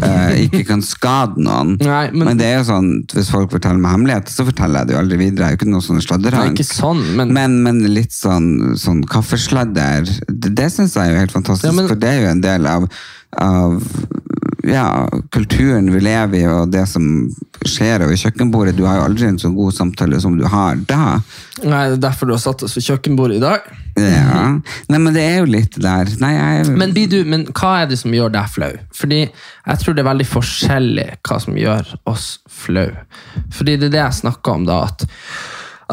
[0.00, 1.74] uh, ikke kan skade noen.
[1.84, 4.96] Nei, men- det er jo sånn, hvis folk forteller meg hemmeligheter, så forteller jeg det
[4.96, 5.48] jo aldri videre.
[5.48, 6.02] Jeg er jo ikke noe sånn
[6.54, 8.48] ikke sånn, men, Men, men litt sånn,
[8.80, 12.22] sånn kaffesladder, det, det syns jeg er jo helt fantastisk, Ja, men- for det er
[12.24, 12.88] jo en del av,
[13.42, 13.78] av
[14.66, 17.04] ja, kulturen vi lever i, og det som
[17.68, 18.74] skjer over kjøkkenbordet.
[18.76, 21.18] Du har jo aldri en så god samtale som du har da.
[21.62, 23.66] Nei, det er derfor du har satt oss ved kjøkkenbordet i dag.
[24.00, 24.44] Ja.
[24.90, 26.10] Nei, men det er jo litt der.
[26.22, 28.70] Nei, jeg Men, du, men hva er det som gjør deg flau?
[28.96, 32.88] Fordi jeg tror det er veldig forskjellig hva som gjør oss flau.
[33.54, 35.06] Fordi det er det jeg snakker om da, at,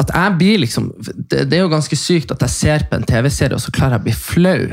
[0.01, 3.07] at jeg blir liksom det, det er jo ganske sykt at jeg ser på en
[3.07, 4.63] TV-serie, og så klarer jeg å bli flau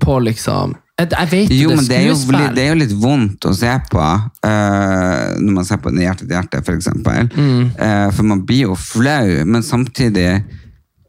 [0.00, 2.16] på liksom Jeg, jeg vet Jo, men det er jo,
[2.54, 6.26] det er jo litt vondt å se på uh, når man ser på den Hjerte
[6.26, 7.30] til hjerte, eksempel.
[7.32, 7.70] Mm.
[7.76, 10.28] Uh, for man blir jo flau, men samtidig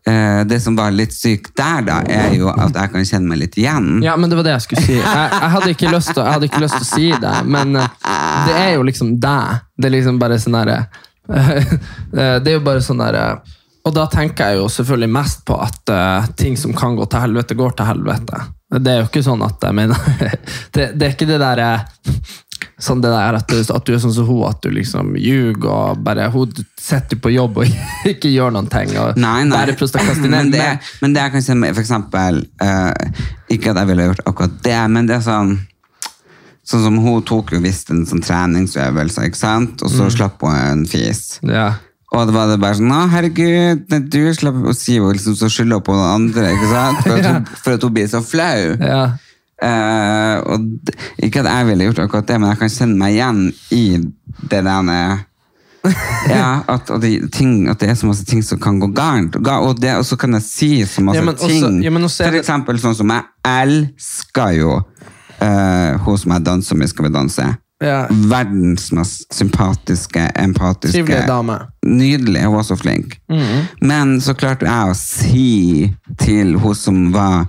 [0.08, 3.42] eh, Det som var litt sykt der, da, er jo at jeg kan kjenne meg
[3.44, 4.02] litt igjen.
[4.06, 4.98] Ja, men det var det jeg skulle si.
[4.98, 9.16] Jeg, jeg, hadde, ikke lyst til, å si det, men eh, det er jo liksom
[9.22, 9.66] deg.
[9.78, 10.84] Det er liksom bare sånn derre
[12.12, 13.26] Det er jo bare sånn derre
[13.86, 17.24] Og da tenker jeg jo selvfølgelig mest på at eh, ting som kan gå til
[17.24, 18.42] helvete, går til helvete.
[18.72, 19.98] Det er jo ikke sånn at jeg mener
[20.74, 21.82] Det, det er ikke det der eh,
[22.82, 25.68] Sånn det der at du, at du er sånn som hun, at du liksom ljuger
[25.70, 27.74] og bare Hun setter på jobb og
[28.14, 28.94] ikke gjør noen ting.
[28.98, 29.58] Og Nei, nei.
[29.68, 29.76] Bare.
[30.32, 30.70] Men det,
[31.02, 32.94] men det jeg kan si for eksempel uh,
[33.54, 35.54] Ikke at jeg ville gjort akkurat det, men det er sånn
[36.72, 39.82] Sånn som Hun tok jo visst en sånn treningsøvelse, ikke sant?
[39.82, 40.12] og så Mm.
[40.14, 41.40] slapp hun en fis.
[41.44, 41.72] ja.
[42.12, 45.48] Og det var det bare sånn 'Å, herregud, du slapp å si jo liksom, så
[45.48, 47.04] skylda på noen andre', ikke sant?
[47.06, 48.76] For at hun, for at hun blir så flau.
[48.80, 49.04] Ja.
[49.62, 50.90] Uh, og
[51.22, 53.42] ikke at jeg ville gjort akkurat det, men jeg kan kjenne meg igjen
[53.78, 53.84] i
[54.50, 54.88] det der
[56.30, 59.36] ja, at, at, det, ting, at det er så masse ting som kan gå gærent.
[59.40, 61.82] Og, og, det- og så kan jeg si så masse Ja, også- ting.
[61.84, 64.76] ja, For eksempel sånn som jeg elsker jo
[65.42, 67.48] uh, hun som jeg danser med Skal vi danse.
[67.82, 68.06] Ja.
[68.30, 71.58] Verdens mest sympatiske, empatiske Trivelig dame.
[71.88, 73.18] Nydelig, hun var så flink.
[73.32, 73.66] Mm.
[73.82, 75.50] Men så klarte jeg å si
[76.22, 77.48] til hun som var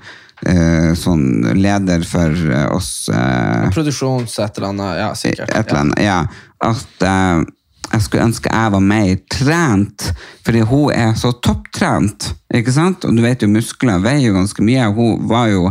[0.48, 1.26] eh, sånn
[1.58, 4.94] leder for eh, oss eh, Produksjons et eller annet.
[5.02, 5.52] Ja, sikkert.
[5.52, 6.20] et eller annet, ja,
[6.64, 7.44] at eh,
[7.92, 10.06] jeg skulle ønske jeg var mer trent,
[10.46, 13.04] fordi hun er så topptrent, ikke sant?
[13.04, 14.88] Og du vet jo, muskler veier jo ganske mye.
[14.96, 15.66] Hun var jo,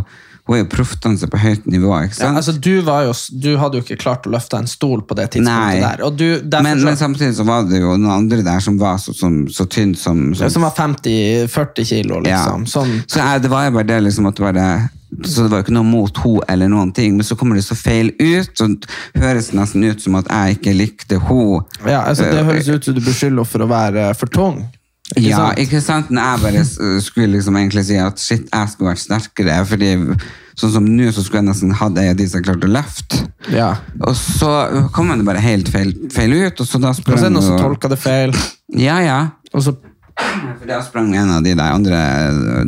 [0.48, 2.36] hun er jo proffdanser på høyt nivå, ikke Ja, sant?
[2.40, 3.12] altså, du, var jo,
[3.44, 5.80] du hadde jo ikke klart å løfte en stol på det tidspunktet Nei.
[5.80, 6.02] der.
[6.18, 6.26] Du,
[6.62, 9.44] men, så- men samtidig så var det jo noen andre der som var så, som,
[9.48, 12.66] så tynn som, som Som var 50-40 kilo, liksom.
[12.66, 12.98] Sånn.
[13.06, 14.68] Så jeg, det var jo bare det liksom at det var det,
[15.28, 17.64] så det var jo ikke noe mot henne eller noen ting, men så kommer det
[17.66, 18.66] så feil ut, så
[19.22, 21.62] høres det nesten ut som at jeg ikke likte henne.
[21.86, 24.64] Ja, altså, det høres ut som du beskylder henne for å være for tung.
[25.16, 25.58] Ikke ja, sant?
[25.62, 26.10] ikke sant?
[26.10, 29.92] Men jeg bare skulle liksom egentlig si at shit, jeg skulle vært sterkere, fordi
[30.58, 33.22] sånn som nå så skulle jeg nesten hatt ei av de som klarte å løfte.
[33.52, 33.70] Ja.
[34.00, 34.50] Og så
[34.94, 37.36] kom det bare helt feil, feil ut, og så da Og sprang så er det
[37.38, 38.36] noen som tolker det feil.
[38.78, 39.22] Ja, ja.
[39.52, 39.74] Og så
[40.22, 41.98] For da sprang en av de der andre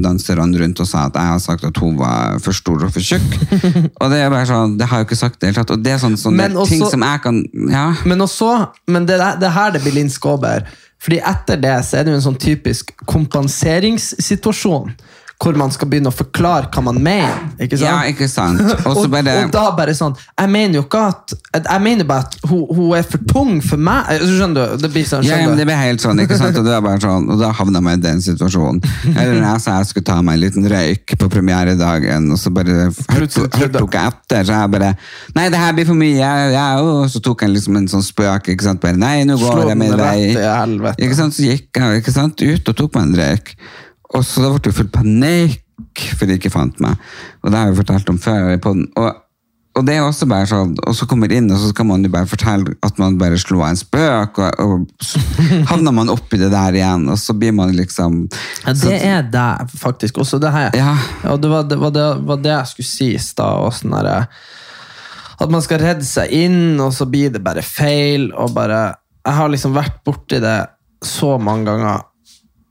[0.00, 3.04] danserne rundt og sa at jeg har sagt at hun var for stor og for
[3.04, 3.36] tjukk.
[4.00, 5.74] og det er bare sånn, det har jeg jo ikke sagt det hele tatt.
[5.76, 7.84] Og det er sånn, sånne Men også- ting som jeg kan Ja.
[8.08, 8.50] Men også,
[8.88, 10.64] men det, det er her det blir Linn Skåber.
[11.02, 14.94] Fordi etter det så er det jo en sånn typisk kompenseringssituasjon.
[15.42, 17.40] Hvor man skal begynne å forklare hva man mener.
[17.58, 17.88] Ikke sant?
[17.88, 18.60] Ja, ikke sant?
[18.88, 22.26] Og så bare og da bare sånn Jeg mener jo ikke at Jeg mener bare
[22.26, 24.08] at hun, hun er for tung for meg.
[24.14, 24.84] Altså, Skjønner du?
[24.84, 26.56] Det blir sånn, ja, ja, men det blir helt sånn, ikke sant?
[26.60, 28.80] Og, det er bare sånn, og da havna jeg i den situasjonen.
[29.14, 32.52] Eller når jeg sa jeg skulle ta meg en liten røyk på premieredagen, og så
[32.54, 34.92] bare tok jeg etter, så jeg bare
[35.34, 36.30] Nei, det her blir for mye.
[36.54, 38.52] Ja, og så tok jeg liksom en sånn spøk.
[38.54, 38.82] ikke sant?
[38.82, 40.94] Bare, nei, nå Slå går jeg min vei.
[40.94, 41.36] Ikke sant?
[41.36, 42.44] Så gikk jeg ikke sant?
[42.44, 43.54] ut og tok meg en røyk.
[44.14, 45.60] Og så da ble det full panikk
[46.14, 46.98] for de ikke fant meg.
[47.42, 48.52] Og det har jeg fortalt om før.
[48.54, 48.58] i.
[48.62, 49.12] Og,
[49.74, 52.10] og det er også bare sånn, og så kommer inn, og så skal man jo
[52.14, 56.52] bare fortelle at man bare slo av en spøk, og, og havner man oppi det
[56.54, 58.20] der igjen, og så blir man liksom
[58.62, 59.48] Ja, det er det,
[59.80, 60.22] faktisk.
[60.22, 60.70] Også det her.
[60.78, 60.94] Ja.
[61.32, 63.66] Og det var det, var det, var det jeg skulle si i stad.
[63.66, 68.30] og sånn At man skal redde seg inn, og så blir det bare feil.
[68.32, 68.94] og bare...
[69.24, 70.58] Jeg har liksom vært borti det
[71.04, 72.02] så mange ganger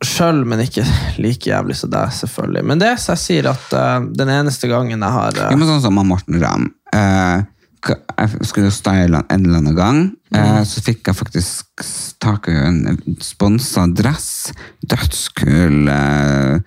[0.07, 0.85] sjøl, men ikke
[1.21, 2.65] like jævlig som deg, selvfølgelig.
[2.69, 5.69] Men det så jeg sier at uh, den eneste gangen jeg har uh, Ja, men
[5.69, 6.69] sånn som Morten Ramm.
[6.93, 7.43] Uh,
[7.83, 10.03] jeg skulle style han en eller annen gang.
[10.33, 10.63] Mm.
[10.65, 11.83] så fikk jeg faktisk
[12.23, 14.53] tak i en sponsa dress.
[14.87, 15.89] Dødskul.
[15.91, 16.61] Eh,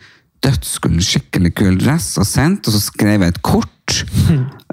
[0.45, 2.69] dødskul, skikkelig kul dress, og sendt.
[2.69, 3.73] Og så skrev jeg et kort.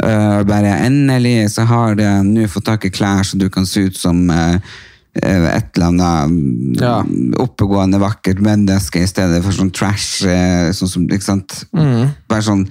[0.02, 3.86] Uh, bare endelig så har jeg nå fått tak i klær så du kan se
[3.86, 4.80] ut som eh, eh,
[5.16, 7.04] et eller annet Ja.
[7.38, 10.26] oppegående, vakkert menneske i stedet for sånn trash.
[10.26, 11.66] eh, Sånn som, ikke sant?
[11.72, 12.64] Bare sånn,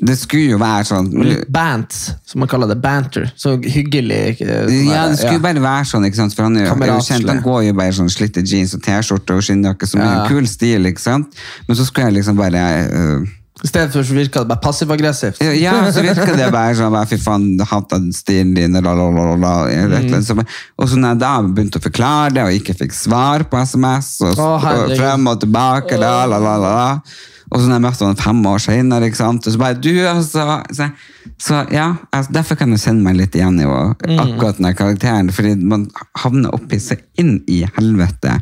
[0.00, 1.10] det skulle jo være sånn
[1.52, 2.78] Bants, som man kaller det.
[2.80, 3.30] Banter.
[3.36, 4.40] Så hyggelig.
[4.40, 6.34] eh, sånn Ja, det skulle jo bare være sånn, ikke sant?
[6.34, 8.80] For han er jo, er jo kjent, han går jo bare sånn slitte jeans og
[8.82, 10.22] T-skjorte og skinnjakke, som er Ja.
[10.24, 11.34] en kul stil, ikke sant?
[11.68, 13.26] Men så skulle jeg liksom bare øh,
[13.62, 15.40] I stedet for så virka det bare passiv-aggressivt.
[15.60, 17.48] Ja, så virka det bare sånn, fy faen,
[17.90, 20.46] den stilen din, bare-
[20.78, 24.20] Og så når jeg da begynte å forklare det, og ikke fikk svar på SMS,
[24.22, 27.00] og, oh, og frem og tilbake, la, la, la, la, la.
[27.50, 30.86] Og så når jeg møtte han fem år senere, og så bare, du, altså, så,
[31.42, 35.32] så ja, altså, derfor kan jeg kjenne meg litt igjen i henne, akkurat den karakteren,
[35.34, 35.88] fordi man
[36.22, 38.38] havner oppi seg inn i helvete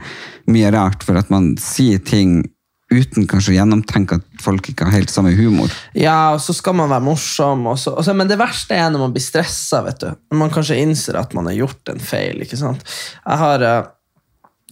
[0.46, 2.44] mye rart, for at man sier ting
[2.88, 5.72] uten kanskje å gjennomtenke at folk ikke har helt samme humor.
[5.96, 7.66] Ja, og så skal man være morsom.
[7.68, 9.82] Og så, og så, men det verste er når man blir stressa.
[9.84, 12.40] Når man kanskje innser at man har gjort en feil.
[12.44, 12.84] ikke sant?
[13.20, 13.90] Jeg har, eh,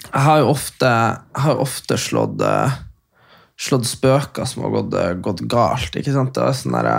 [0.07, 0.95] jeg har jo ofte,
[1.45, 2.79] har ofte slått, eh,
[3.61, 5.93] slått spøker som har gått, eh, gått galt.
[5.93, 6.33] ikke sant?
[6.33, 6.91] Det er sånn der,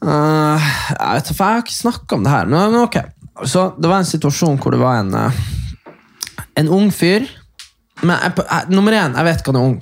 [0.00, 2.46] uh, jeg vet jeg har ikke snakka om det her.
[2.46, 3.00] Men, ok.
[3.48, 5.14] Så Det var en situasjon hvor det var en,
[6.56, 7.24] en ung fyr
[8.02, 9.80] men jeg, jeg, nummer én, jeg vet ikke han er ung.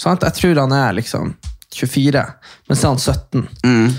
[0.00, 0.22] Sant?
[0.26, 1.34] Jeg tror han er liksom
[1.74, 2.24] 24,
[2.68, 3.48] men så er han 17.
[3.64, 3.92] Mm.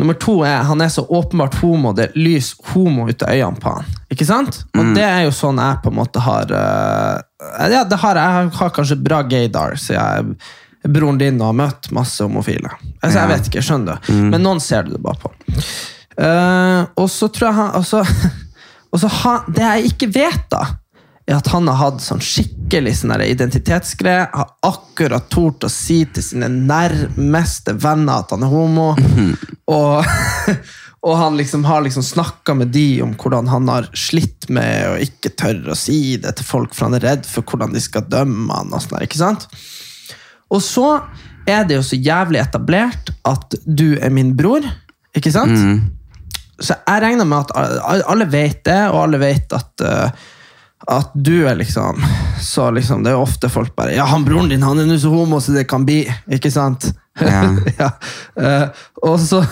[0.00, 3.72] Nummer to er han er så åpenbart homo, det lys homo ut av øynene på
[3.74, 3.88] han.
[4.12, 4.62] Ikke sant?
[4.76, 4.94] Og Mm.
[4.96, 7.20] det er jo sånn jeg på en måte har uh,
[7.70, 8.48] Ja, det har jeg.
[8.50, 10.36] Jeg har kanskje bra gaydar, så jeg
[10.88, 12.70] broren din har møtt masse homofile.
[13.02, 13.26] Altså, Ja.
[13.26, 14.12] Jeg vet ikke, skjønner du.
[14.14, 14.28] Mm.
[14.32, 15.32] Men noen ser du det bare på.
[16.20, 18.00] Uh, og så tror jeg han altså,
[18.92, 20.62] og så ha, Det jeg ikke vet, da,
[21.30, 24.26] er at han har hatt sånn skikkelig sånn identitetsgreie.
[24.32, 28.88] Har akkurat tort å si til sine nærmeste venner at han er homo.
[29.70, 30.10] Og,
[31.06, 34.96] og han liksom har liksom snakka med de om hvordan han har slitt med å
[35.06, 38.08] ikke tørre å si det til folk, for han er redd for hvordan de skal
[38.10, 38.74] dømme han.
[38.74, 39.46] og sånn ikke sant?
[40.50, 40.88] Og så
[41.48, 44.66] er det jo så jævlig etablert at du er min bror,
[45.16, 45.56] ikke sant?
[46.60, 50.28] Så jeg regner med at alle vet det, og alle vet at, eh,
[50.88, 52.00] at du er liksom
[52.40, 55.12] Så liksom, det er ofte folk bare Ja, han broren din han er nå så
[55.12, 56.02] homo som det kan bli,
[56.32, 56.88] ikke sant?
[57.20, 57.42] Ja.
[57.80, 57.90] ja.
[58.38, 59.42] Uh, og så,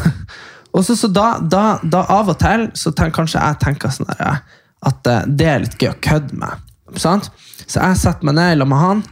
[0.72, 4.08] og så, så da, da, da av og til så tenk, kanskje jeg tenker sånn
[4.08, 4.40] der,
[4.88, 6.64] at uh, det er litt gøy å kødde med.
[6.96, 7.28] Sant?
[7.66, 9.04] Så jeg setter meg ned sammen med han,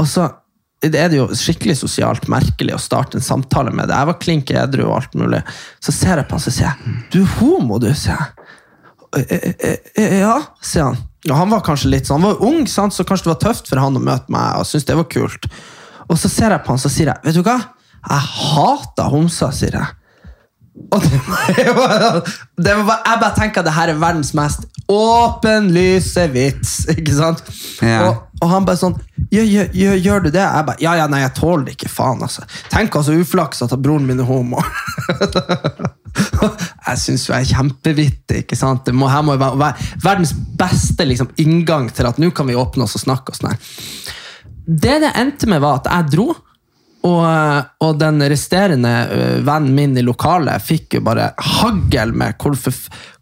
[0.00, 0.26] og så
[0.80, 3.98] det er det jo skikkelig sosialt merkelig å starte en samtale med det.
[3.98, 5.42] Jeg var klink edru og alt mulig.
[5.84, 8.39] Så ser jeg på han så sier jeg, du er homo, du, sier jeg.
[9.16, 10.98] «Eh, eh, eh, Ja, sier han.
[11.28, 12.94] Og han var kanskje litt sånn, han var ung, sant?
[12.96, 14.56] så kanskje det var tøft for han å møte meg.
[14.56, 15.50] og syntes det var kult.
[16.08, 17.58] Og så ser jeg på han så sier jeg, vet du hva?
[18.00, 19.88] Jeg hater homser, sier jeg.
[20.90, 22.22] Og det var,
[22.64, 26.80] det var jeg bare tenker at det her er verdens mest åpenlyse vits.
[26.96, 27.42] Ikke sant?
[27.84, 28.00] Ja.
[28.08, 28.96] Og, og han bare sånn
[29.30, 30.42] gjør, gjør, gjør du det?
[30.42, 31.90] Jeg bare, ja, ja, nei, jeg tåler det ikke.
[31.92, 32.42] Faen, altså.
[32.72, 34.58] Tenk altså uflaks at broren min er homo.
[36.90, 38.42] jeg syns jo jeg er kjempevittig.
[38.44, 38.84] ikke sant?
[38.86, 42.50] Det må, her må jo være, være verdens beste liksom, inngang til at nå kan
[42.50, 43.34] vi åpne oss og snakke.
[43.34, 43.58] og sånn.
[44.66, 46.28] Det det endte med, var at jeg dro.
[47.00, 47.24] Og,
[47.80, 52.58] og den resterende ø, vennen min i lokalet fikk jo bare hagl med hvor,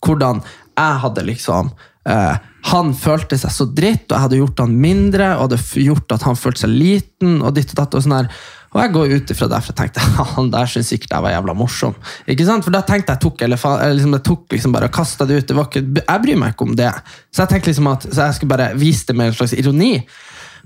[0.03, 1.71] hvordan jeg hadde liksom
[2.11, 2.41] eh,
[2.73, 6.27] Han følte seg så dritt, og jeg hadde gjort han mindre, og hadde gjort at
[6.27, 7.39] han følte seg liten.
[7.39, 8.33] Og ditt og datt og sånn her.
[8.79, 10.05] Og jeg går ut ifra derfor og tenkte
[10.37, 11.97] han der syns sikkert jeg var jævla morsom.
[12.31, 12.67] Ikke sant?
[12.67, 15.51] For da tenkte jeg tok, elefant, liksom, jeg tok liksom bare og kasta det ut.
[15.51, 16.93] Det ikke, jeg bryr meg ikke om det.
[17.35, 19.93] Så jeg tenkte liksom at så jeg skulle bare vise det med en slags ironi.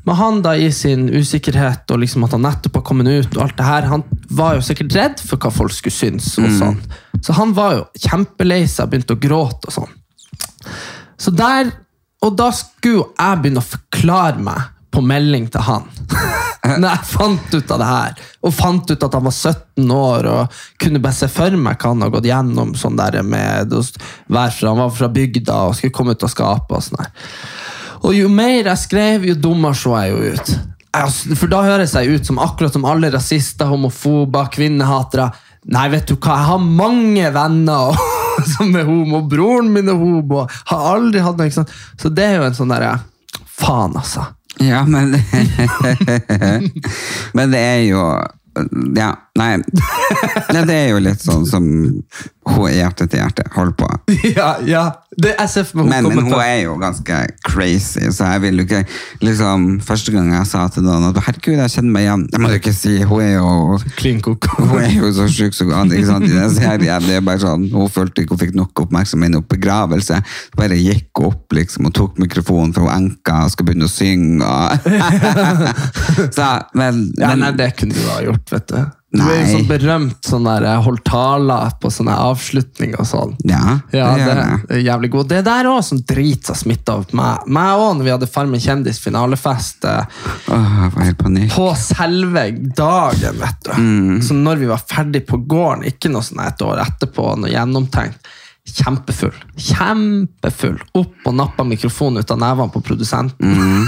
[0.05, 3.45] Men han da i sin usikkerhet og liksom at han nettopp har kommet ut, og
[3.45, 4.03] alt det her, han
[4.35, 6.33] var jo sikkert redd for hva folk skulle synes.
[6.43, 6.81] og sånn.
[7.23, 9.97] Så han var jo kjempelei seg, begynte å gråte og sånn.
[11.23, 11.71] Så der,
[12.23, 15.89] Og da skulle jeg begynne å forklare meg på melding til han.
[16.83, 20.29] Når jeg fant ut av det her, og fant ut at han var 17 år
[20.31, 23.83] og kunne bare se for meg hva han har gått gjennom sånn der med å
[23.83, 26.77] fra, Han var fra bygda og skulle komme ut av skapet.
[26.77, 27.11] og sånn her.
[28.03, 30.53] Og jo mer jeg skrev, jo dummere så jeg jo ut.
[30.93, 35.31] Altså, For da høres jeg ut som akkurat som alle rasister, homofober, kvinnehatere.
[35.73, 37.99] Nei, vet du hva, jeg har mange venner
[38.55, 39.23] som er homo.
[39.31, 40.45] Broren min er homo.
[40.71, 41.67] Har aldri hatt noe?
[41.99, 42.99] Så det er jo en sånn derre
[43.63, 44.25] Faen, altså.
[44.61, 45.11] Ja, men
[47.35, 48.05] Men det er jo
[48.97, 49.57] Ja, nei.
[50.53, 50.65] nei.
[50.67, 51.65] Det er jo litt sånn som
[52.43, 53.89] hun er hjerte til hjerte holder på.
[54.37, 54.83] Ja, ja.
[55.13, 58.63] Det er SF, for meg Men, men hun er jo ganske crazy, så jeg vil
[58.63, 58.81] jo ikke
[59.21, 62.53] liksom, Første gang jeg sa til noen at herregud, jeg kjenner meg igjen Jeg må
[62.55, 66.09] jo ikke si Hun er jo Klin hun er jo så sjuk som går ikke
[66.09, 66.29] sant?
[66.57, 70.23] Serien, det er bare sånn, Hun følte ikke hun fikk nok oppmerksomhet i begravelse.
[70.57, 74.49] Bare gikk opp liksom, og tok mikrofonen hun enka og skulle begynne å synge.
[74.49, 74.89] Og...
[76.37, 78.81] så, men, Ja, men, nei, det kunne du ha gjort, vet du.
[79.13, 83.35] Du er jo sånn berømt sånn der, eh, holdt taler på sånne avslutninger og sånn.
[83.45, 84.37] ja, Ja, det
[84.69, 85.29] det er jævlig god.
[85.29, 87.47] Det der òg som drit har smitta opp meg.
[87.47, 90.07] Meg òg, når vi hadde Farmen kjendis finalefest Åh,
[90.49, 91.53] jeg får helt panikk.
[91.53, 93.73] på selve dagen, vet du.
[94.25, 98.33] Så når vi var ferdig på gården, ikke noe sånn et år etterpå, noe gjennomtenkt.
[98.65, 99.35] Kjempefull.
[99.59, 100.79] Kjempefull.
[100.95, 103.85] Opp og nappa mikrofonen ut av nevene på produsenten.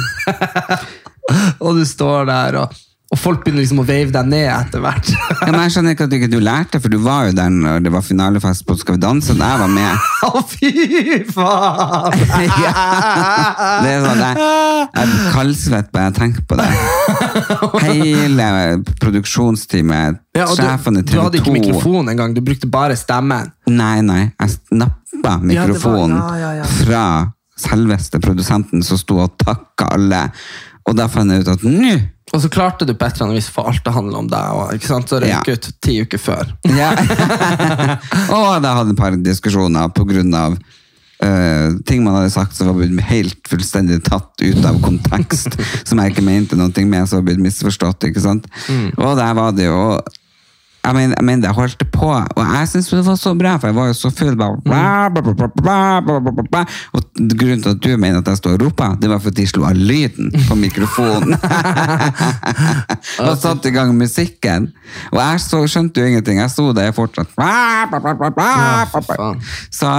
[1.65, 2.75] og du står der, og,
[3.15, 5.11] og folk begynner liksom å veive deg ned etter hvert.
[5.15, 7.85] Ja, men jeg skjønner ikke at du ikke lærte, for du var jo der når
[7.85, 10.09] det var finalefest på Skal vi danse, da jeg var med.
[10.27, 10.73] Å, fy
[11.31, 12.17] faen!
[13.85, 14.49] Det er sånn, jeg,
[14.95, 16.67] jeg blir kaldsvett bare jeg tenker på det.
[17.85, 18.49] Hele
[19.03, 22.97] produksjonsteamet, Ja, du, sjefene i du hadde ikke TV 2 mikrofon engang, du brukte bare
[22.99, 23.53] stemmen.
[23.71, 27.05] Nei, nei, jeg snappa mikrofonen Ja, var- fra
[27.65, 30.25] selveste produsenten som sto og takka alle.
[30.89, 31.95] Og da fant jeg ut at nå
[32.35, 34.55] Og så klarte du på et eller annet vis for alt det handler om deg.
[34.59, 35.09] Og, ikke sant?
[35.09, 35.43] Så røyk Ja.
[35.55, 36.51] ut ti uker før.
[36.69, 36.91] ja.
[38.35, 40.57] Og da hadde et par diskusjoner grunn av
[41.25, 42.81] eh, ting man hadde sagt som var
[43.13, 45.57] helt fullstendig tatt ut av kontekst,
[45.89, 48.09] som jeg ikke mente noe med, som var blitt misforstått.
[48.11, 48.49] ikke sant?
[48.99, 49.81] Og der var det jo
[50.85, 53.71] jeg mener, jeg mener, jeg holdt på, og jeg syntes det var så bra, for
[53.71, 54.35] jeg var jo så full.
[54.41, 54.59] Og
[57.39, 59.65] grunnen til at du mener at jeg står og roper, det var fordi de slo
[59.69, 61.37] av lyden på mikrofonen.
[63.29, 64.69] og satte i gang musikken.
[65.13, 66.43] Og jeg så, skjønte jo ingenting.
[66.43, 67.33] Jeg sto der fortsatt.
[69.73, 69.95] Så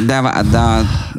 [0.00, 0.64] det var da,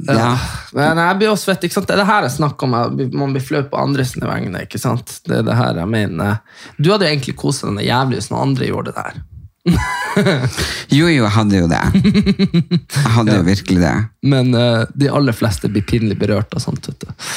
[0.09, 0.33] Ja.
[0.77, 1.89] Men jeg blir også svett, ikke sant?
[1.89, 2.77] Det er det her jeg snakker om,
[3.19, 4.63] man blir flau på andre sine vegne.
[4.65, 5.17] ikke sant?
[5.27, 6.39] Det er det her jeg mener.
[6.77, 9.21] Du hadde jo egentlig koset deg jævlig hvis noen andre gjorde det der.
[10.91, 11.81] Jo, jo, jeg hadde jo det.
[12.01, 13.93] Jeg hadde jo virkelig det.
[14.27, 16.89] Men uh, de aller fleste blir pinlig berørt av sånt.
[16.89, 17.29] vet du.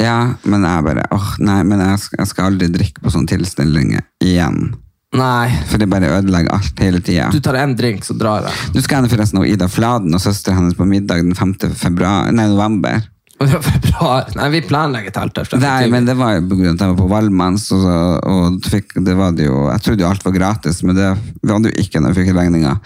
[0.00, 3.30] Ja, men jeg bare åh, Nei, men jeg skal, jeg skal aldri drikke på sånne
[3.34, 4.72] tilstelninger igjen.
[5.14, 7.30] Nei, For det bare ødelegger alt hele tida.
[7.30, 8.70] du tar en drink, så drar jeg.
[8.74, 11.58] Nå skal jeg forresten ha Ida Fladen og søsteren hennes på middag den 5.
[11.78, 13.02] Februar, nei, november.
[13.44, 14.28] Februar.
[14.38, 15.48] Nei, vi planlegger telt her.
[15.60, 17.88] Nei, men det var jo på grunn av at jeg var på Valmanns, og,
[18.30, 21.08] og fikk, det var det jo Jeg trodde jo alt var gratis, men det
[21.42, 22.76] var det jo ikke når jeg fikk regninga.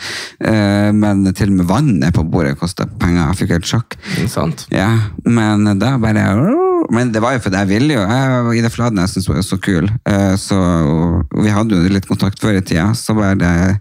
[0.41, 3.27] Eh, men til og med vannet på bordet kosta penger.
[3.29, 3.99] Jeg fikk helt sjokk.
[4.75, 4.89] Ja,
[5.29, 6.27] men da bare
[6.95, 8.05] Men det var jo fordi jeg ville jo.
[8.09, 9.91] Jeg, Ida Fladen jeg syntes er så kul.
[10.09, 12.91] Eh, Så, og vi hadde jo litt kontakt før i tida.
[12.97, 13.77] Så bare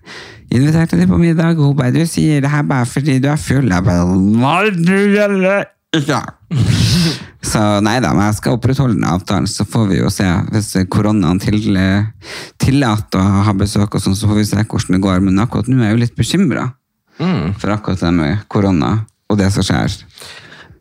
[0.52, 3.36] inviterte de på middag, og hun bare 'Du sier det her bare fordi du er
[3.36, 6.22] full.' Jeg bare Nei, du gjelder ikke!
[7.48, 10.26] Så nei da, men jeg skal opprettholde den avtalen, så får vi jo se.
[10.52, 11.62] Hvis koronaen til,
[12.60, 15.22] tillater å ha besøk, og sånn, så får vi se hvordan det går.
[15.24, 16.66] Men akkurat nå er jeg jo litt bekymra
[17.58, 19.96] for akkurat det med korona og det som skjer.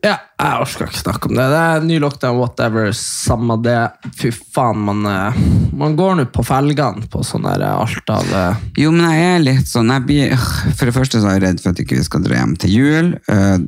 [0.05, 1.47] Ja, jeg orker ikke snakke om det.
[1.53, 2.90] Det er ny lockdown, whatever.
[2.97, 3.78] Samme det.
[4.18, 5.38] Fy faen, man, eh,
[5.76, 9.44] man går nå på felgene på sånn der alt av eh, Jo, men jeg er
[9.47, 10.34] litt sånn blir,
[10.76, 12.76] For det første så er jeg redd for at ikke vi skal dra hjem til
[12.76, 13.12] jul.
[13.32, 13.59] Eh,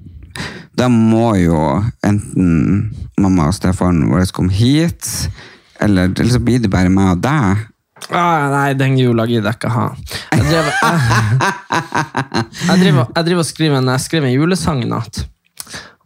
[0.78, 1.58] Da må jo
[2.06, 5.08] enten mamma og stefaren vår komme hit,
[5.82, 7.64] eller, eller så blir det bare meg og deg.
[8.14, 9.88] ah, Nei, den jula gidder jeg ikke ha.
[10.36, 11.00] Jeg driver, jeg,
[12.68, 15.24] jeg driver, jeg driver og skriver en, jeg skrev en julesang i natt.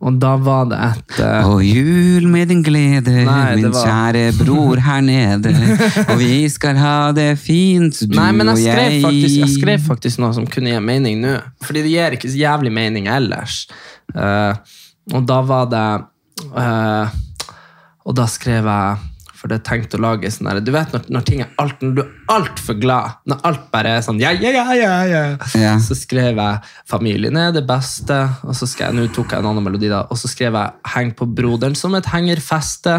[0.03, 1.53] Og da var det et uh...
[1.53, 5.53] Og jul med din glede, Nei, min var- kjære bror her nede.
[6.09, 10.23] Og vi skal ha det fint, du Nei, men jeg skrev, faktisk, jeg skrev faktisk
[10.25, 11.37] noe som kunne gi mening nå.
[11.63, 13.63] Fordi det gir ikke så jævlig mening ellers.
[14.11, 14.59] Uh,
[15.15, 15.87] og da var det
[16.51, 17.15] uh,
[18.03, 19.12] Og da skrev jeg
[19.43, 21.95] For det tenkte å lage sånn der Du vet når, når ting er alt, når
[21.97, 25.23] du er altfor glad, når alt bare er sånn ja, ja, ja, ja, ja.
[25.59, 25.73] Ja.
[25.83, 29.49] Så skrev jeg 'Familien er det beste', og så skrev jeg, nå tok jeg en
[29.51, 32.95] annen melodi, da, og så skrev jeg 'Heng på broderen som et hengerfeste'.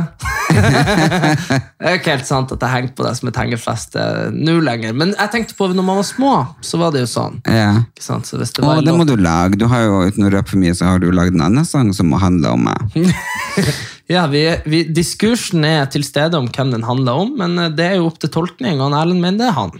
[0.53, 4.03] det er ikke helt sant at jeg henger på deg som et hengerfeste
[4.35, 7.39] nå lenger, men jeg tenkte på når man var små, så var det jo sånn.
[7.47, 7.71] Ja.
[7.87, 8.27] Ikke sant?
[8.29, 9.57] Så hvis det Å, var en det må låt- du lage.
[9.63, 11.93] Du har jo, Uten å røpe for mye, så har du lagd en annen sang
[11.95, 12.77] som må handle om meg.
[14.11, 17.91] Ja, vi, vi, Diskursen er til stede om hvem den handler om, men eh, det
[17.91, 19.71] er jo opp til tolkning, og Erlend mener det er han.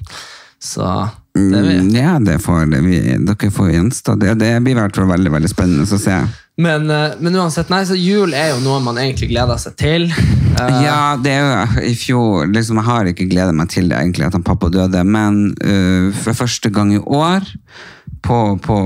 [0.63, 0.86] Så
[1.36, 1.76] det er vi.
[1.82, 2.69] Mm, Ja, det får.
[2.86, 4.38] Vi, dere får gjenstå det.
[4.39, 6.21] Det blir i hvert fall veldig veldig spennende å se.
[6.61, 10.07] Men, eh, men uansett, nei, så jul er jo noe man egentlig gleder seg til.
[10.13, 13.97] Eh, Ja, det er jo i fjor liksom, Jeg har ikke gledet meg til det,
[13.97, 17.41] egentlig, at han pappa døde, men uh, for første gang i år,
[18.24, 18.78] på, på,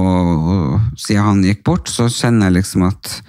[0.98, 3.20] siden han gikk bort, så kjenner jeg liksom at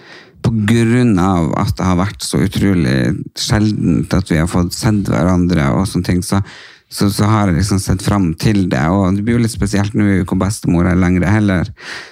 [1.18, 2.99] av at det har vært så utrolig
[3.38, 6.40] sjeldent at vi har fått sett hverandre og sånne ting, så,
[6.88, 8.84] så, så har jeg liksom sett fram til det.
[8.88, 11.70] Og det blir jo litt spesielt nå er jo ikke bestemor her lenger heller.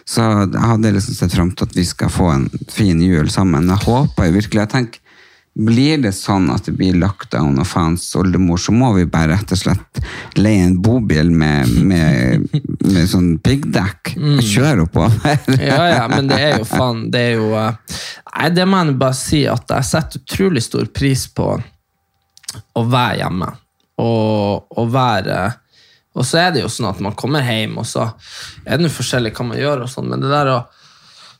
[0.08, 3.70] Så jeg hadde liksom sett fram til at vi skal få en fin jul sammen.
[3.72, 5.05] Jeg håper jo virkelig, jeg tenker
[5.56, 9.54] blir det sånn at det blir lockdown og faens oldemor, så må vi bare rett
[9.54, 10.00] og slett
[10.36, 12.44] leie en bobil med, med,
[12.84, 15.38] med sånn piggdekk og kjøre oppover.
[15.56, 18.00] ja, ja, men det er jo faen Det er jo eh,
[18.36, 21.48] Nei, det må jeg bare si at jeg setter utrolig stor pris på
[22.76, 23.48] å være hjemme.
[24.04, 25.38] Og, og være
[26.16, 28.10] Og så er det jo sånn at man kommer hjem, og så
[28.64, 30.60] er det jo forskjellig hva man gjør, og sånn, men det der, å,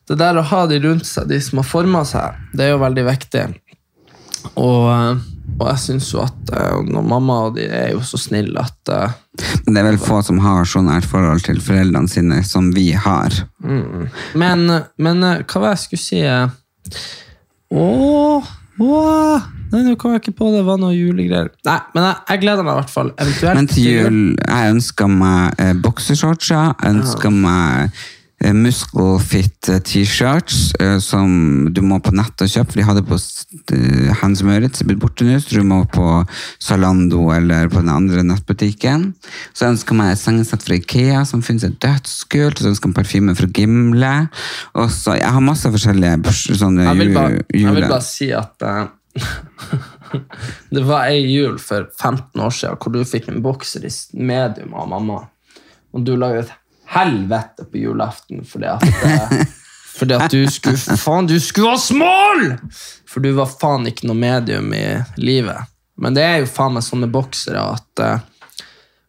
[0.09, 2.83] det der å ha de rundt seg, de som har forma seg, det er jo
[2.85, 3.45] veldig viktig.
[4.55, 5.25] Og, eh,
[5.57, 8.93] og jeg syns jo at eh, når mamma og de er jo så snille at
[8.93, 9.17] eh,
[9.65, 12.91] Men det er vel få som har så nært forhold til foreldrene sine som vi
[12.93, 13.35] har.
[13.63, 16.25] Men, men eh, hva var det jeg skulle si?
[17.77, 18.55] Åh,
[18.87, 20.63] åh Nei, nå kom jeg ikke på det.
[20.67, 21.49] Var noe julegreier.
[21.67, 23.11] Nei, men jeg, jeg gleder meg i hvert fall.
[23.19, 28.05] Eventuelt Men til jul, jeg ønsker meg eh, boksershortser, jeg ønsker meg
[28.43, 32.73] eh, Muscle Fit eh, T-shirts eh, som du må på nett og kjøpe.
[32.73, 33.19] for De hadde på
[34.21, 36.25] Hans Møritz, blitt borte nå, så du må på
[36.63, 39.09] Zalando eller på den andre nettbutikken.
[39.57, 42.61] Så ønsker meg et sengesett fra Ikea som finnes er dødskult.
[42.61, 44.15] Så ønsker meg parfyme fra Gimle.
[44.77, 48.67] Og så, jeg har masse forskjellige sånne Jeg vil bare, jeg vil bare si at
[48.67, 48.87] uh,
[50.75, 54.77] Det var ei jul for 15 år siden hvor du fikk en bokser i medium
[54.77, 55.23] av mamma.
[55.97, 56.53] Og du la ut et
[56.95, 59.47] helvete på julaften fordi at, eh,
[59.97, 62.47] fordi at du skulle Faen, du skulle ha small!
[63.09, 64.85] For du var faen ikke noe medium i
[65.17, 65.63] livet.
[65.99, 68.19] Men det er jo faen meg sånne boksere at uh,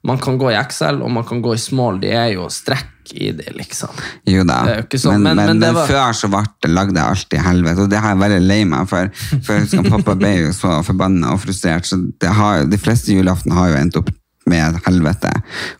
[0.07, 1.97] man kan gå i XL og man kan gå i small.
[1.99, 3.91] De er jo strekk i det, liksom.
[4.27, 4.61] Jo da,
[4.95, 7.91] sånn, men, men- men, men var- før så ble det, lagde jeg alltid helvete, og
[7.91, 9.11] det har jeg veldig lei meg for.
[9.43, 13.11] For jeg husker Pappa ble jo så forbanna og frustrert, så det har, de fleste
[13.15, 14.13] julaften har jo endt opp
[14.49, 15.31] med et helvete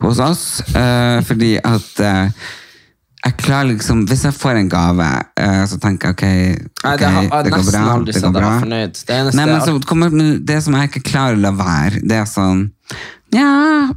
[0.04, 0.46] hos oss.
[0.74, 2.48] Uh, fordi at uh,
[3.26, 5.08] jeg klarer liksom, Hvis jeg får en gave,
[5.42, 6.26] uh, så tenker jeg ok,
[6.86, 7.86] Nei, det har det går bra.
[8.06, 8.52] det går bra.
[8.64, 10.14] Det Nei, men så kommer
[10.48, 12.68] det som jeg ikke klarer å la være, det er sånn
[13.36, 13.90] Ja,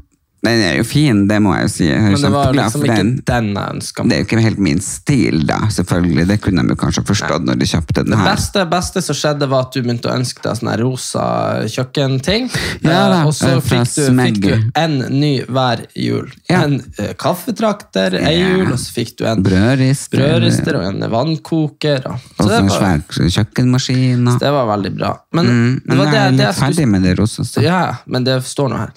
[0.42, 1.84] den er jo fin, det må jeg jo si.
[1.86, 3.10] Jeg Men det var liksom ikke den.
[3.26, 6.26] den jeg ønska Det er jo ikke helt min stil, da, selvfølgelig.
[6.28, 8.30] Det kunne de kanskje forstått når de kjøpte den Det her.
[8.34, 11.26] beste, beste som skjedde, var at du begynte å ønske deg sånne rosa
[11.68, 12.48] kjøkkenting.
[12.82, 16.30] Ja da, Eh, og så fikk du, fikk du en ny hver jul.
[16.48, 16.62] Ja.
[16.64, 18.48] En uh, kaffetrakter, ei Ja.
[18.56, 20.18] jul, og så fikk du en Brødrister.
[20.18, 22.06] brødrister og en vannkoker.
[22.06, 23.02] Og, Og så så det en svær
[23.44, 24.28] kjøkkenmaskin.
[24.28, 25.16] og- det var veldig bra.
[25.32, 27.42] Men, Mm, det men var jeg er det litt ferdig med det rosa.
[27.44, 27.62] så.
[27.62, 28.90] Ja, men det står nå her.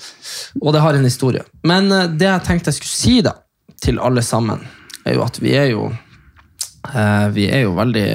[0.61, 1.32] Og det har en historie.
[1.67, 3.33] Men eh, det jeg tenkte jeg skulle si da,
[3.83, 4.61] til alle sammen,
[5.05, 5.89] er jo at vi er jo
[6.93, 8.07] eh, Vi er jo veldig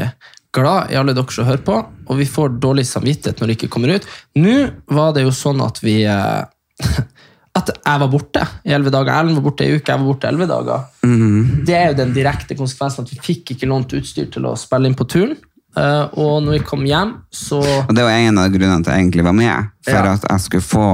[0.55, 1.75] glad i alle dere som hører på,
[2.09, 4.07] og vi får dårlig samvittighet når det ikke kommer ut.
[4.41, 4.55] Nå
[4.97, 6.45] var det jo sånn at vi eh,
[7.59, 9.17] At jeg var borte i elleve dager.
[9.19, 10.85] Ellen var borte i uke, jeg var borte elleve dager.
[11.67, 14.87] Det er jo den direkte konsekvensen at vi fikk ikke lånt utstyr til å spille
[14.87, 15.33] inn på turen.
[15.75, 18.95] Uh, og når vi kom hjem, så Og det var en av grunnene til at
[18.95, 19.73] jeg egentlig var med.
[19.89, 20.13] For Ja.
[20.13, 20.87] at jeg skulle få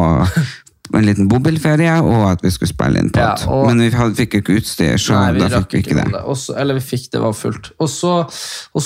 [0.98, 3.48] en liten bobilferie, og at vi skulle spille inn Ja, pod.
[3.48, 6.12] og- Men vi hadde, fikk ikke utstyr, så Nei, da fikk vi ikke det.
[6.12, 6.22] det.
[6.24, 7.72] Også, eller vi fikk det, var fullt.
[7.80, 8.14] Og så,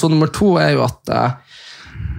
[0.08, 1.30] nummer to er jo at uh,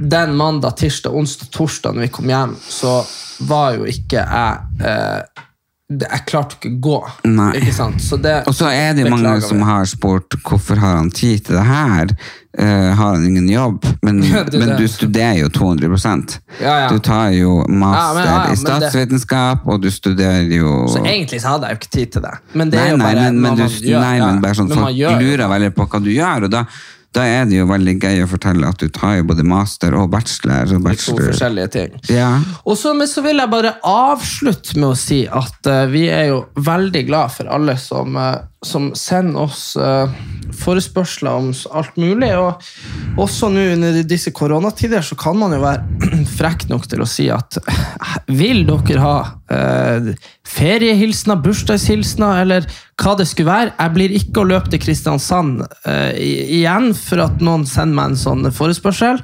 [0.01, 3.05] den mandag, tirsdag, onsdag, torsdag når vi kom hjem, så
[3.47, 5.45] var jo ikke jeg det-
[5.89, 6.97] Jeg klarte ikke å gå.
[7.33, 7.47] Nei.
[7.57, 8.01] Ikke sant?
[8.05, 11.47] Så det Og så er det mange beklager som har spurt hvorfor har han tid
[11.47, 12.11] til det her.
[12.59, 13.87] Uh, har han ingen jobb?
[14.05, 15.89] Men, Ja, er men du studerer jo 200
[16.59, 16.91] Ja, ja.
[16.93, 21.55] Du tar jo master Ja, men- i statsvitenskap, og du studerer jo Så egentlig så
[21.55, 22.35] hadde jeg jo ikke tid til det.
[22.53, 25.21] Men det Nei, er jo nei, men, men, du, gjør- nei, men bare sånn folk
[25.25, 26.65] lurer veldig på hva du gjør, og da,
[27.17, 30.11] da er det jo veldig gøy å fortelle at du tar jo både master og
[30.13, 30.69] bachelor.
[30.77, 31.95] Og to forskjellige ting.
[32.13, 32.35] Ja.
[32.69, 36.29] Og så, men så vil jeg bare avslutte med å si at uh, vi er
[36.29, 40.11] jo veldig glad for alle som, uh, som sender oss eh,
[40.55, 42.31] forespørsler om alt mulig.
[42.37, 47.09] Og også nå under disse koronatider så kan man jo være frekk nok til å
[47.09, 47.83] si at eh,
[48.39, 49.15] vil dere ha
[49.53, 50.11] eh,
[50.49, 52.67] feriehilsener, bursdagshilsener eller
[52.99, 53.75] hva det skulle være?
[53.77, 56.11] Jeg blir ikke å løpe til Kristiansand eh,
[56.59, 59.21] igjen for at noen sender meg en sånn forespørsel.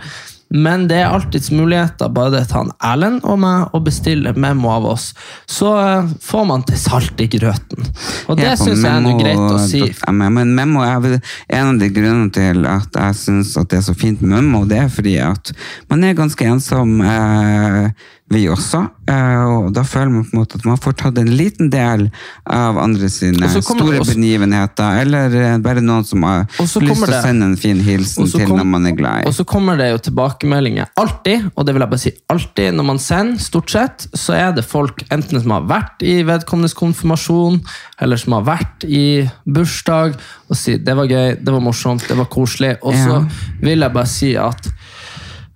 [0.53, 4.69] Men det er alltids muligheter, bare det tar han Erlend og meg å bestille memo
[4.75, 5.07] av oss.
[5.49, 7.89] Så eh, får man til salt i grøten.
[8.29, 9.81] Og det Ja, syns jeg er noe greit å si.
[10.13, 13.95] Men Memo er vel en av de grunnene til at jeg syns det er så
[13.97, 15.51] fint med Memo, det er fordi at
[15.89, 17.89] man er ganske ensom, eh,
[18.33, 18.79] vi også.
[19.05, 22.07] Eh, og da føler man på en måte at man får tatt en liten del
[22.49, 27.21] av andre sine store også- begivenheter, eller eh, bare noen som har lyst til å
[27.21, 29.27] sende en fin hilsen til kom- når man er glad i.
[29.29, 32.89] Og så kommer det jo tilbakemeldinger alltid, og det vil jeg bare si alltid når
[32.89, 37.61] man sender, stort sett, så er det folk enten som har vært i vedkommendes konfirmasjon,
[38.01, 40.17] eller som har vært i bursdag,
[40.49, 42.77] og sier det var gøy, det var morsomt, det var koselig.
[42.81, 43.25] Og så Ja.
[43.61, 44.71] vil jeg bare si at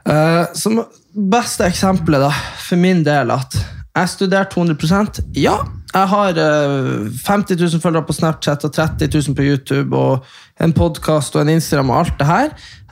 [0.10, 0.80] Uh, som
[1.20, 2.32] beste eksempelet da,
[2.64, 3.58] for min del, at
[3.90, 5.58] jeg studerte 200% Ja,
[5.90, 10.28] jeg har eh, 50 000 følgere på Snapchat og 30 000 på YouTube og
[10.62, 12.50] en podkast og en Instagram og alt det her.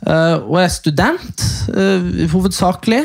[0.08, 1.46] eh, og jeg er student,
[1.78, 3.04] eh, hovedsakelig.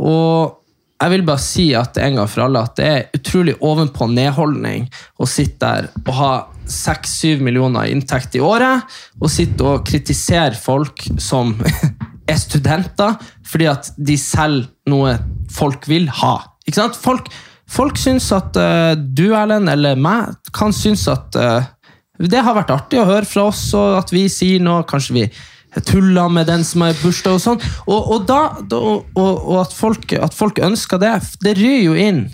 [0.00, 0.60] Og
[1.02, 4.88] jeg vil bare si at en gang for alle at det er utrolig ovenpå nedholdning
[5.20, 6.32] å sitte der og ha
[6.64, 8.88] 6-7 millioner i inntekt i året,
[9.20, 11.52] og sitte og kritisere folk som
[12.30, 15.16] er studenter, fordi at de selger noe
[15.52, 16.36] folk vil ha.
[16.64, 16.98] Ikke sant?
[16.98, 17.28] Folk,
[17.70, 21.66] folk syns at uh, du, Erlend, eller meg, kan synes at uh,
[22.22, 24.84] det har vært artig å høre fra oss, og at vi sier noe.
[24.88, 25.26] Kanskje vi
[25.82, 27.62] tuller med den som har bursdag, og sånn.
[27.88, 28.40] Og, og, da,
[28.78, 32.24] og, og at, folk, at folk ønsker det, det ryr jo inn.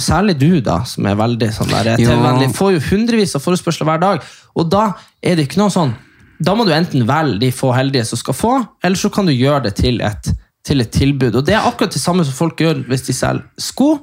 [0.00, 2.50] Særlig du, da, som er veldig sånn der, TV-vennlig.
[2.56, 4.24] Får jo hundrevis av forespørsler hver dag.
[4.56, 4.90] Og da
[5.20, 5.94] er det ikke noe sånn
[6.40, 9.34] da må du enten velge de få heldige som skal få, eller så kan du
[9.34, 10.32] gjøre det til et,
[10.66, 11.36] til et tilbud.
[11.36, 13.96] Og Det er akkurat det samme som folk gjør hvis de selger sko,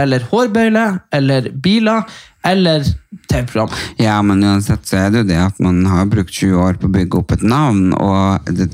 [0.00, 2.06] eller hårbøyle, eller biler,
[2.48, 2.86] eller
[3.28, 3.74] TV-program.
[4.00, 6.88] Ja, men uansett så er det jo det at man har brukt 20 år på
[6.88, 8.70] å bygge opp et navn, og det,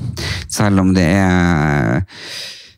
[0.47, 2.01] selv om det er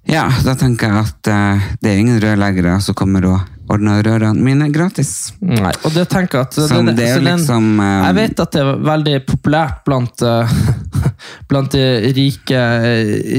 [0.09, 4.43] Ja, da tenker jeg at eh, det er ingen rørleggere som kommer og ordner rørene
[4.43, 5.31] mine gratis.
[5.41, 8.81] Nei, og det tenker at Det, det jo liksom, eh, Jeg vet at det er
[8.87, 10.55] veldig populært blant, uh,
[11.51, 11.85] blant de
[12.17, 12.63] rike,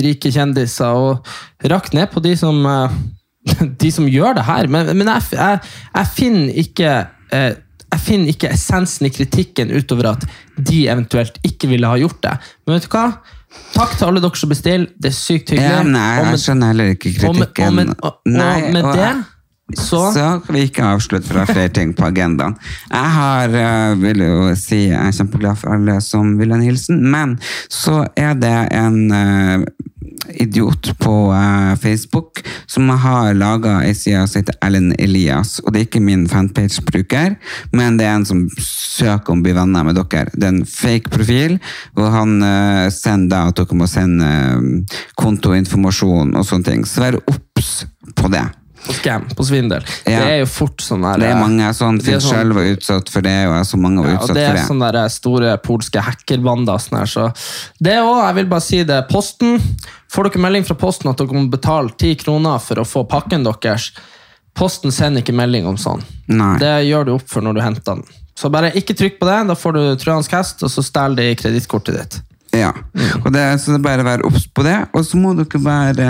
[0.04, 2.94] rike kjendiser, og rakk ned på de som, uh,
[3.82, 4.70] de som gjør det her.
[4.72, 5.60] Men, men jeg, jeg,
[5.92, 6.96] jeg finner ikke
[7.34, 7.52] uh,
[7.92, 10.22] jeg finner ikke essensen i kritikken utover at
[10.56, 12.32] de eventuelt ikke ville ha gjort det.
[12.64, 13.02] Men vet du hva?
[13.74, 14.86] Takk til alle dere som bestiller.
[14.96, 15.68] Det er sykt hyggelig.
[15.68, 17.76] Ja, nei, jeg skjønner heller ikke og med, og kritikken.
[17.76, 19.10] med, og, Nei, og med og det
[19.72, 22.56] så Så vi ikke avslutte, er flere ting på agendaen.
[22.90, 27.00] Jeg har, eh, vil jo si, jeg er kjempeglad for alle som vil en hilsen,
[27.10, 27.38] men
[27.68, 29.64] så er det en eh,
[30.34, 35.58] idiot på uh, Facebook som har laga ei side som heter Ellen Elias.
[35.64, 37.36] Og det er ikke min fanpage-bruker,
[37.72, 40.30] men det er en som søker om å bli venner med dere.
[40.34, 41.58] Det er en fake profil,
[41.96, 46.88] hvor han uh, sender at dere må sende uh, kontoinformasjon og sånne ting.
[46.88, 47.82] Så vær obs
[48.18, 48.46] på det.
[48.86, 49.84] På scam, på svindel.
[50.06, 50.18] Ja.
[50.24, 52.62] Det er jo fort sånn der Det er mange sånn, er Finn sånn- selv var
[52.72, 54.68] utsatt for det, og jeg så mange var Ja, og utsatt det for er det.
[54.70, 56.78] sånne der store polske hackerbander.
[56.82, 57.28] Sånn her, så
[57.80, 59.08] det òg, jeg vil bare si det.
[59.08, 59.60] Posten.
[60.12, 63.44] Får dere melding fra Posten at dere må betale 10 kroner for å få pakken
[63.44, 63.92] deres,
[64.54, 66.02] Posten sender ikke melding om sånn.
[66.28, 66.58] Nei.
[66.58, 68.02] Det gjør du opp for når du henter den.
[68.36, 71.34] Så bare ikke trykk på det, da får du trojansk hest, og så stjeler de
[71.36, 72.20] kredittkortet ditt.
[72.52, 72.68] Ja,
[73.24, 74.74] og det, så det er bare å være obs på det.
[74.92, 76.08] Og så må dere være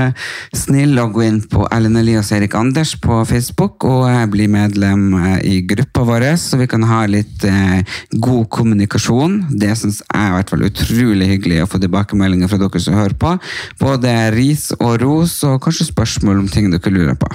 [0.59, 5.37] snille og gå inn på Ellen Elias Erik Anders på Facebook og bli medlem eh,
[5.47, 7.87] i gruppa vår, så vi kan ha litt eh,
[8.27, 9.39] god kommunikasjon.
[9.55, 13.15] Det syns jeg i hvert fall utrolig hyggelig å få tilbakemeldinger fra dere som hører
[13.23, 13.37] på.
[13.79, 17.31] Både ris og ros, og kanskje spørsmål om ting dere lurer på.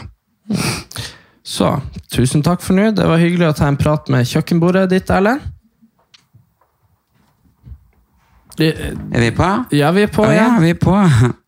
[1.48, 1.78] Så
[2.12, 2.92] tusen takk for nå.
[2.92, 5.40] Det var hyggelig å ta en prat med kjøkkenbordet ditt, Erlend.
[5.40, 5.54] Det-
[8.62, 9.66] Er vi på?
[9.76, 10.62] Ja, vi er på ja, igjen.
[10.64, 10.96] vi er på.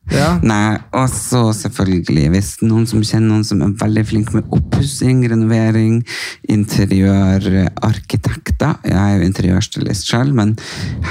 [0.10, 0.40] Ja.
[0.42, 5.22] Nei, og så selvfølgelig, hvis noen som kjenner noen som er veldig flink med oppussing,
[5.30, 6.02] renovering,
[6.50, 10.58] interiørarkitekter Jeg er jo interiørstilist selv, men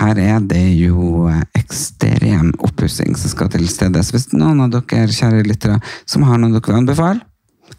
[0.01, 4.03] her er det jo ekstrem oppussing som skal til stede.
[4.03, 7.20] Så hvis noen av dere kjære lyttere som har noe dere vil anbefale,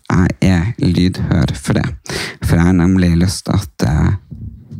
[0.09, 1.85] jeg er lydhør for det.
[2.45, 4.13] For jeg har nemlig lyst til at eh,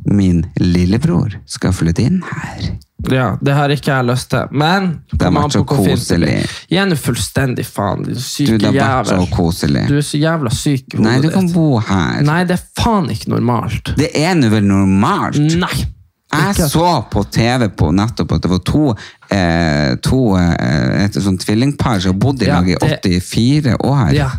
[0.06, 2.70] min lillebror skal flytte inn her.
[3.10, 4.48] Ja, det har ikke jeg lyst til.
[4.52, 6.34] Men Det har vært så koselig.
[6.70, 9.30] Gi henne fullstendig faen, din Du, syke det har vært så jævel.
[9.38, 9.86] koselig.
[9.88, 11.56] Du er så jævla syk i Nei, du kan ditt.
[11.56, 12.22] bo her.
[12.28, 13.94] Nei, det er faen ikke normalt.
[13.98, 15.40] Det er nå vel normalt?
[15.40, 15.86] Nei.
[16.32, 18.84] Jeg så på TV på nettopp at det var to,
[19.32, 24.12] eh, to eh, et sånt tvillingpar som bodde i Ja, lag i det- 84 år.
[24.14, 24.30] Ja,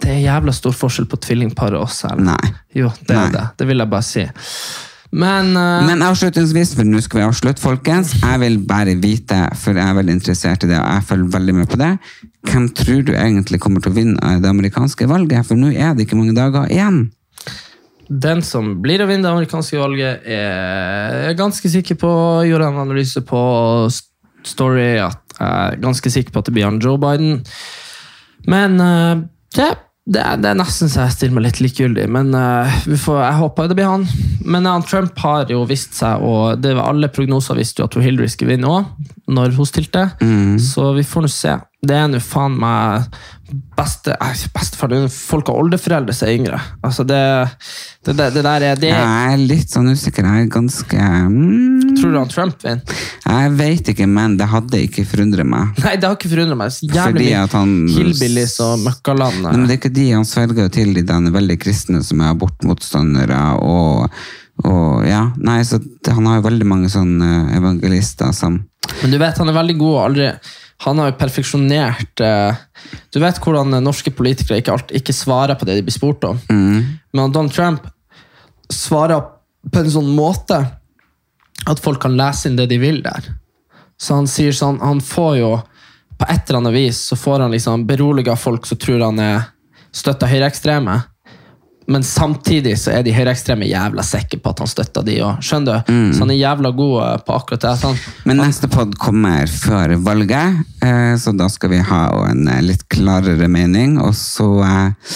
[0.00, 2.02] det er jævla stor forskjell på tvillingparet og oss.
[2.18, 2.40] Nei.
[2.74, 3.44] Jo, det er det.
[3.58, 4.26] Det vil jeg bare si.
[5.16, 5.86] Men, uh...
[5.88, 8.12] Men avslutningsvis, for nå skal vi avslutte, folkens.
[8.20, 11.54] Jeg vil bare vite, for jeg er veldig interessert i det, og jeg følger veldig
[11.56, 11.92] med på det.
[12.46, 15.46] Hvem tror du egentlig kommer til å vinne det amerikanske valget?
[15.48, 17.06] For nå er det ikke mange dager igjen.
[18.06, 22.10] den som blir å vinne det amerikanske valget, er jeg ganske sikker på
[22.46, 23.40] Gjorde en analyse på
[24.46, 27.40] Story at jeg er ganske sikker på at det blir han Joe Biden.
[28.46, 29.24] Men uh,
[29.58, 29.72] ja,
[30.06, 32.04] det, er, det er nesten så jeg stiller meg litt likegyldig.
[32.14, 34.04] Men uh, vi får, jeg håper det blir han.
[34.46, 37.98] Men uh, Trump har jo vist seg, og det var alle prognoser visste jo at
[37.98, 38.92] Hillary skulle vinne òg,
[39.26, 40.08] når hun stilte.
[40.62, 41.56] Så vi får nå se.
[41.86, 43.10] Det er nå faen meg
[43.76, 46.60] beste, eh, bestefar, folk har oldeforeldre som er yngre.
[46.84, 47.20] Altså det,
[48.06, 50.26] det, det, det der er det, Jeg er litt sånn usikker.
[50.26, 52.96] Jeg er ganske mm, Tror du han Trump vinner?
[53.26, 55.78] Jeg vet ikke, men det hadde ikke forundret meg.
[55.84, 56.74] Nei, det har ikke forundret meg.
[56.74, 59.40] Så jævlig at han hillbillies og møkkaland.
[59.44, 62.34] Nei, men det er ikke de, han svelger til de den veldig kristne som er
[62.34, 64.20] abortmotstandere og,
[64.66, 65.80] og ja, nei, så
[66.10, 68.62] han har jo veldig mange sånne evangelister som
[69.02, 70.30] Men du vet, han er veldig god og aldri
[70.84, 72.58] Han har jo perfeksjonert eh,
[73.12, 76.40] Du vet hvordan norske politikere ikke, alt, ikke svarer på det de blir spurt om.
[77.16, 77.86] Men Donald Trump
[78.72, 79.24] svarer
[79.72, 80.58] på en sånn måte
[81.66, 83.32] at folk kan lese inn det de vil der.
[83.96, 85.52] Så han sier sånn Han får jo
[86.20, 89.46] På et eller annet vis så får han liksom beroliga folk som tror han er
[89.96, 90.94] støtta høyreekstreme.
[91.86, 95.42] Men samtidig så er de høyreekstreme jævla sikre på at han støtter de òg.
[95.44, 95.92] Skjønner du?
[96.16, 97.74] Så han er jævla god eh, på akkurat det.
[97.82, 98.00] Sånn.
[98.26, 102.86] Men neste pod kommer før valget, eh, så da skal vi ha en eh, litt
[102.92, 104.00] klarere mening.
[104.02, 105.12] Og så eh,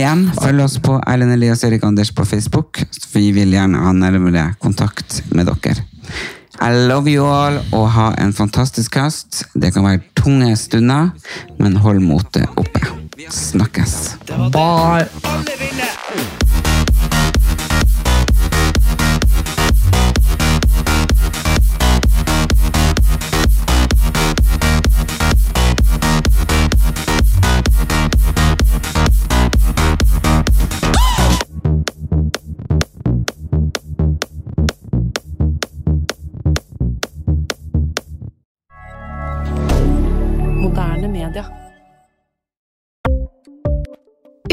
[0.00, 2.80] igjen, følg oss på Erlend Elias Erik Anders på Facebook.
[3.12, 5.84] Vi vil gjerne ha nærmere kontakt med dere.
[6.62, 9.42] I love you all, og ha en fantastisk høst.
[9.58, 11.10] Det kan være tunge stunder,
[11.58, 12.86] men hold motet oppe.
[13.30, 14.16] Snakkes.
[14.54, 15.63] Bye.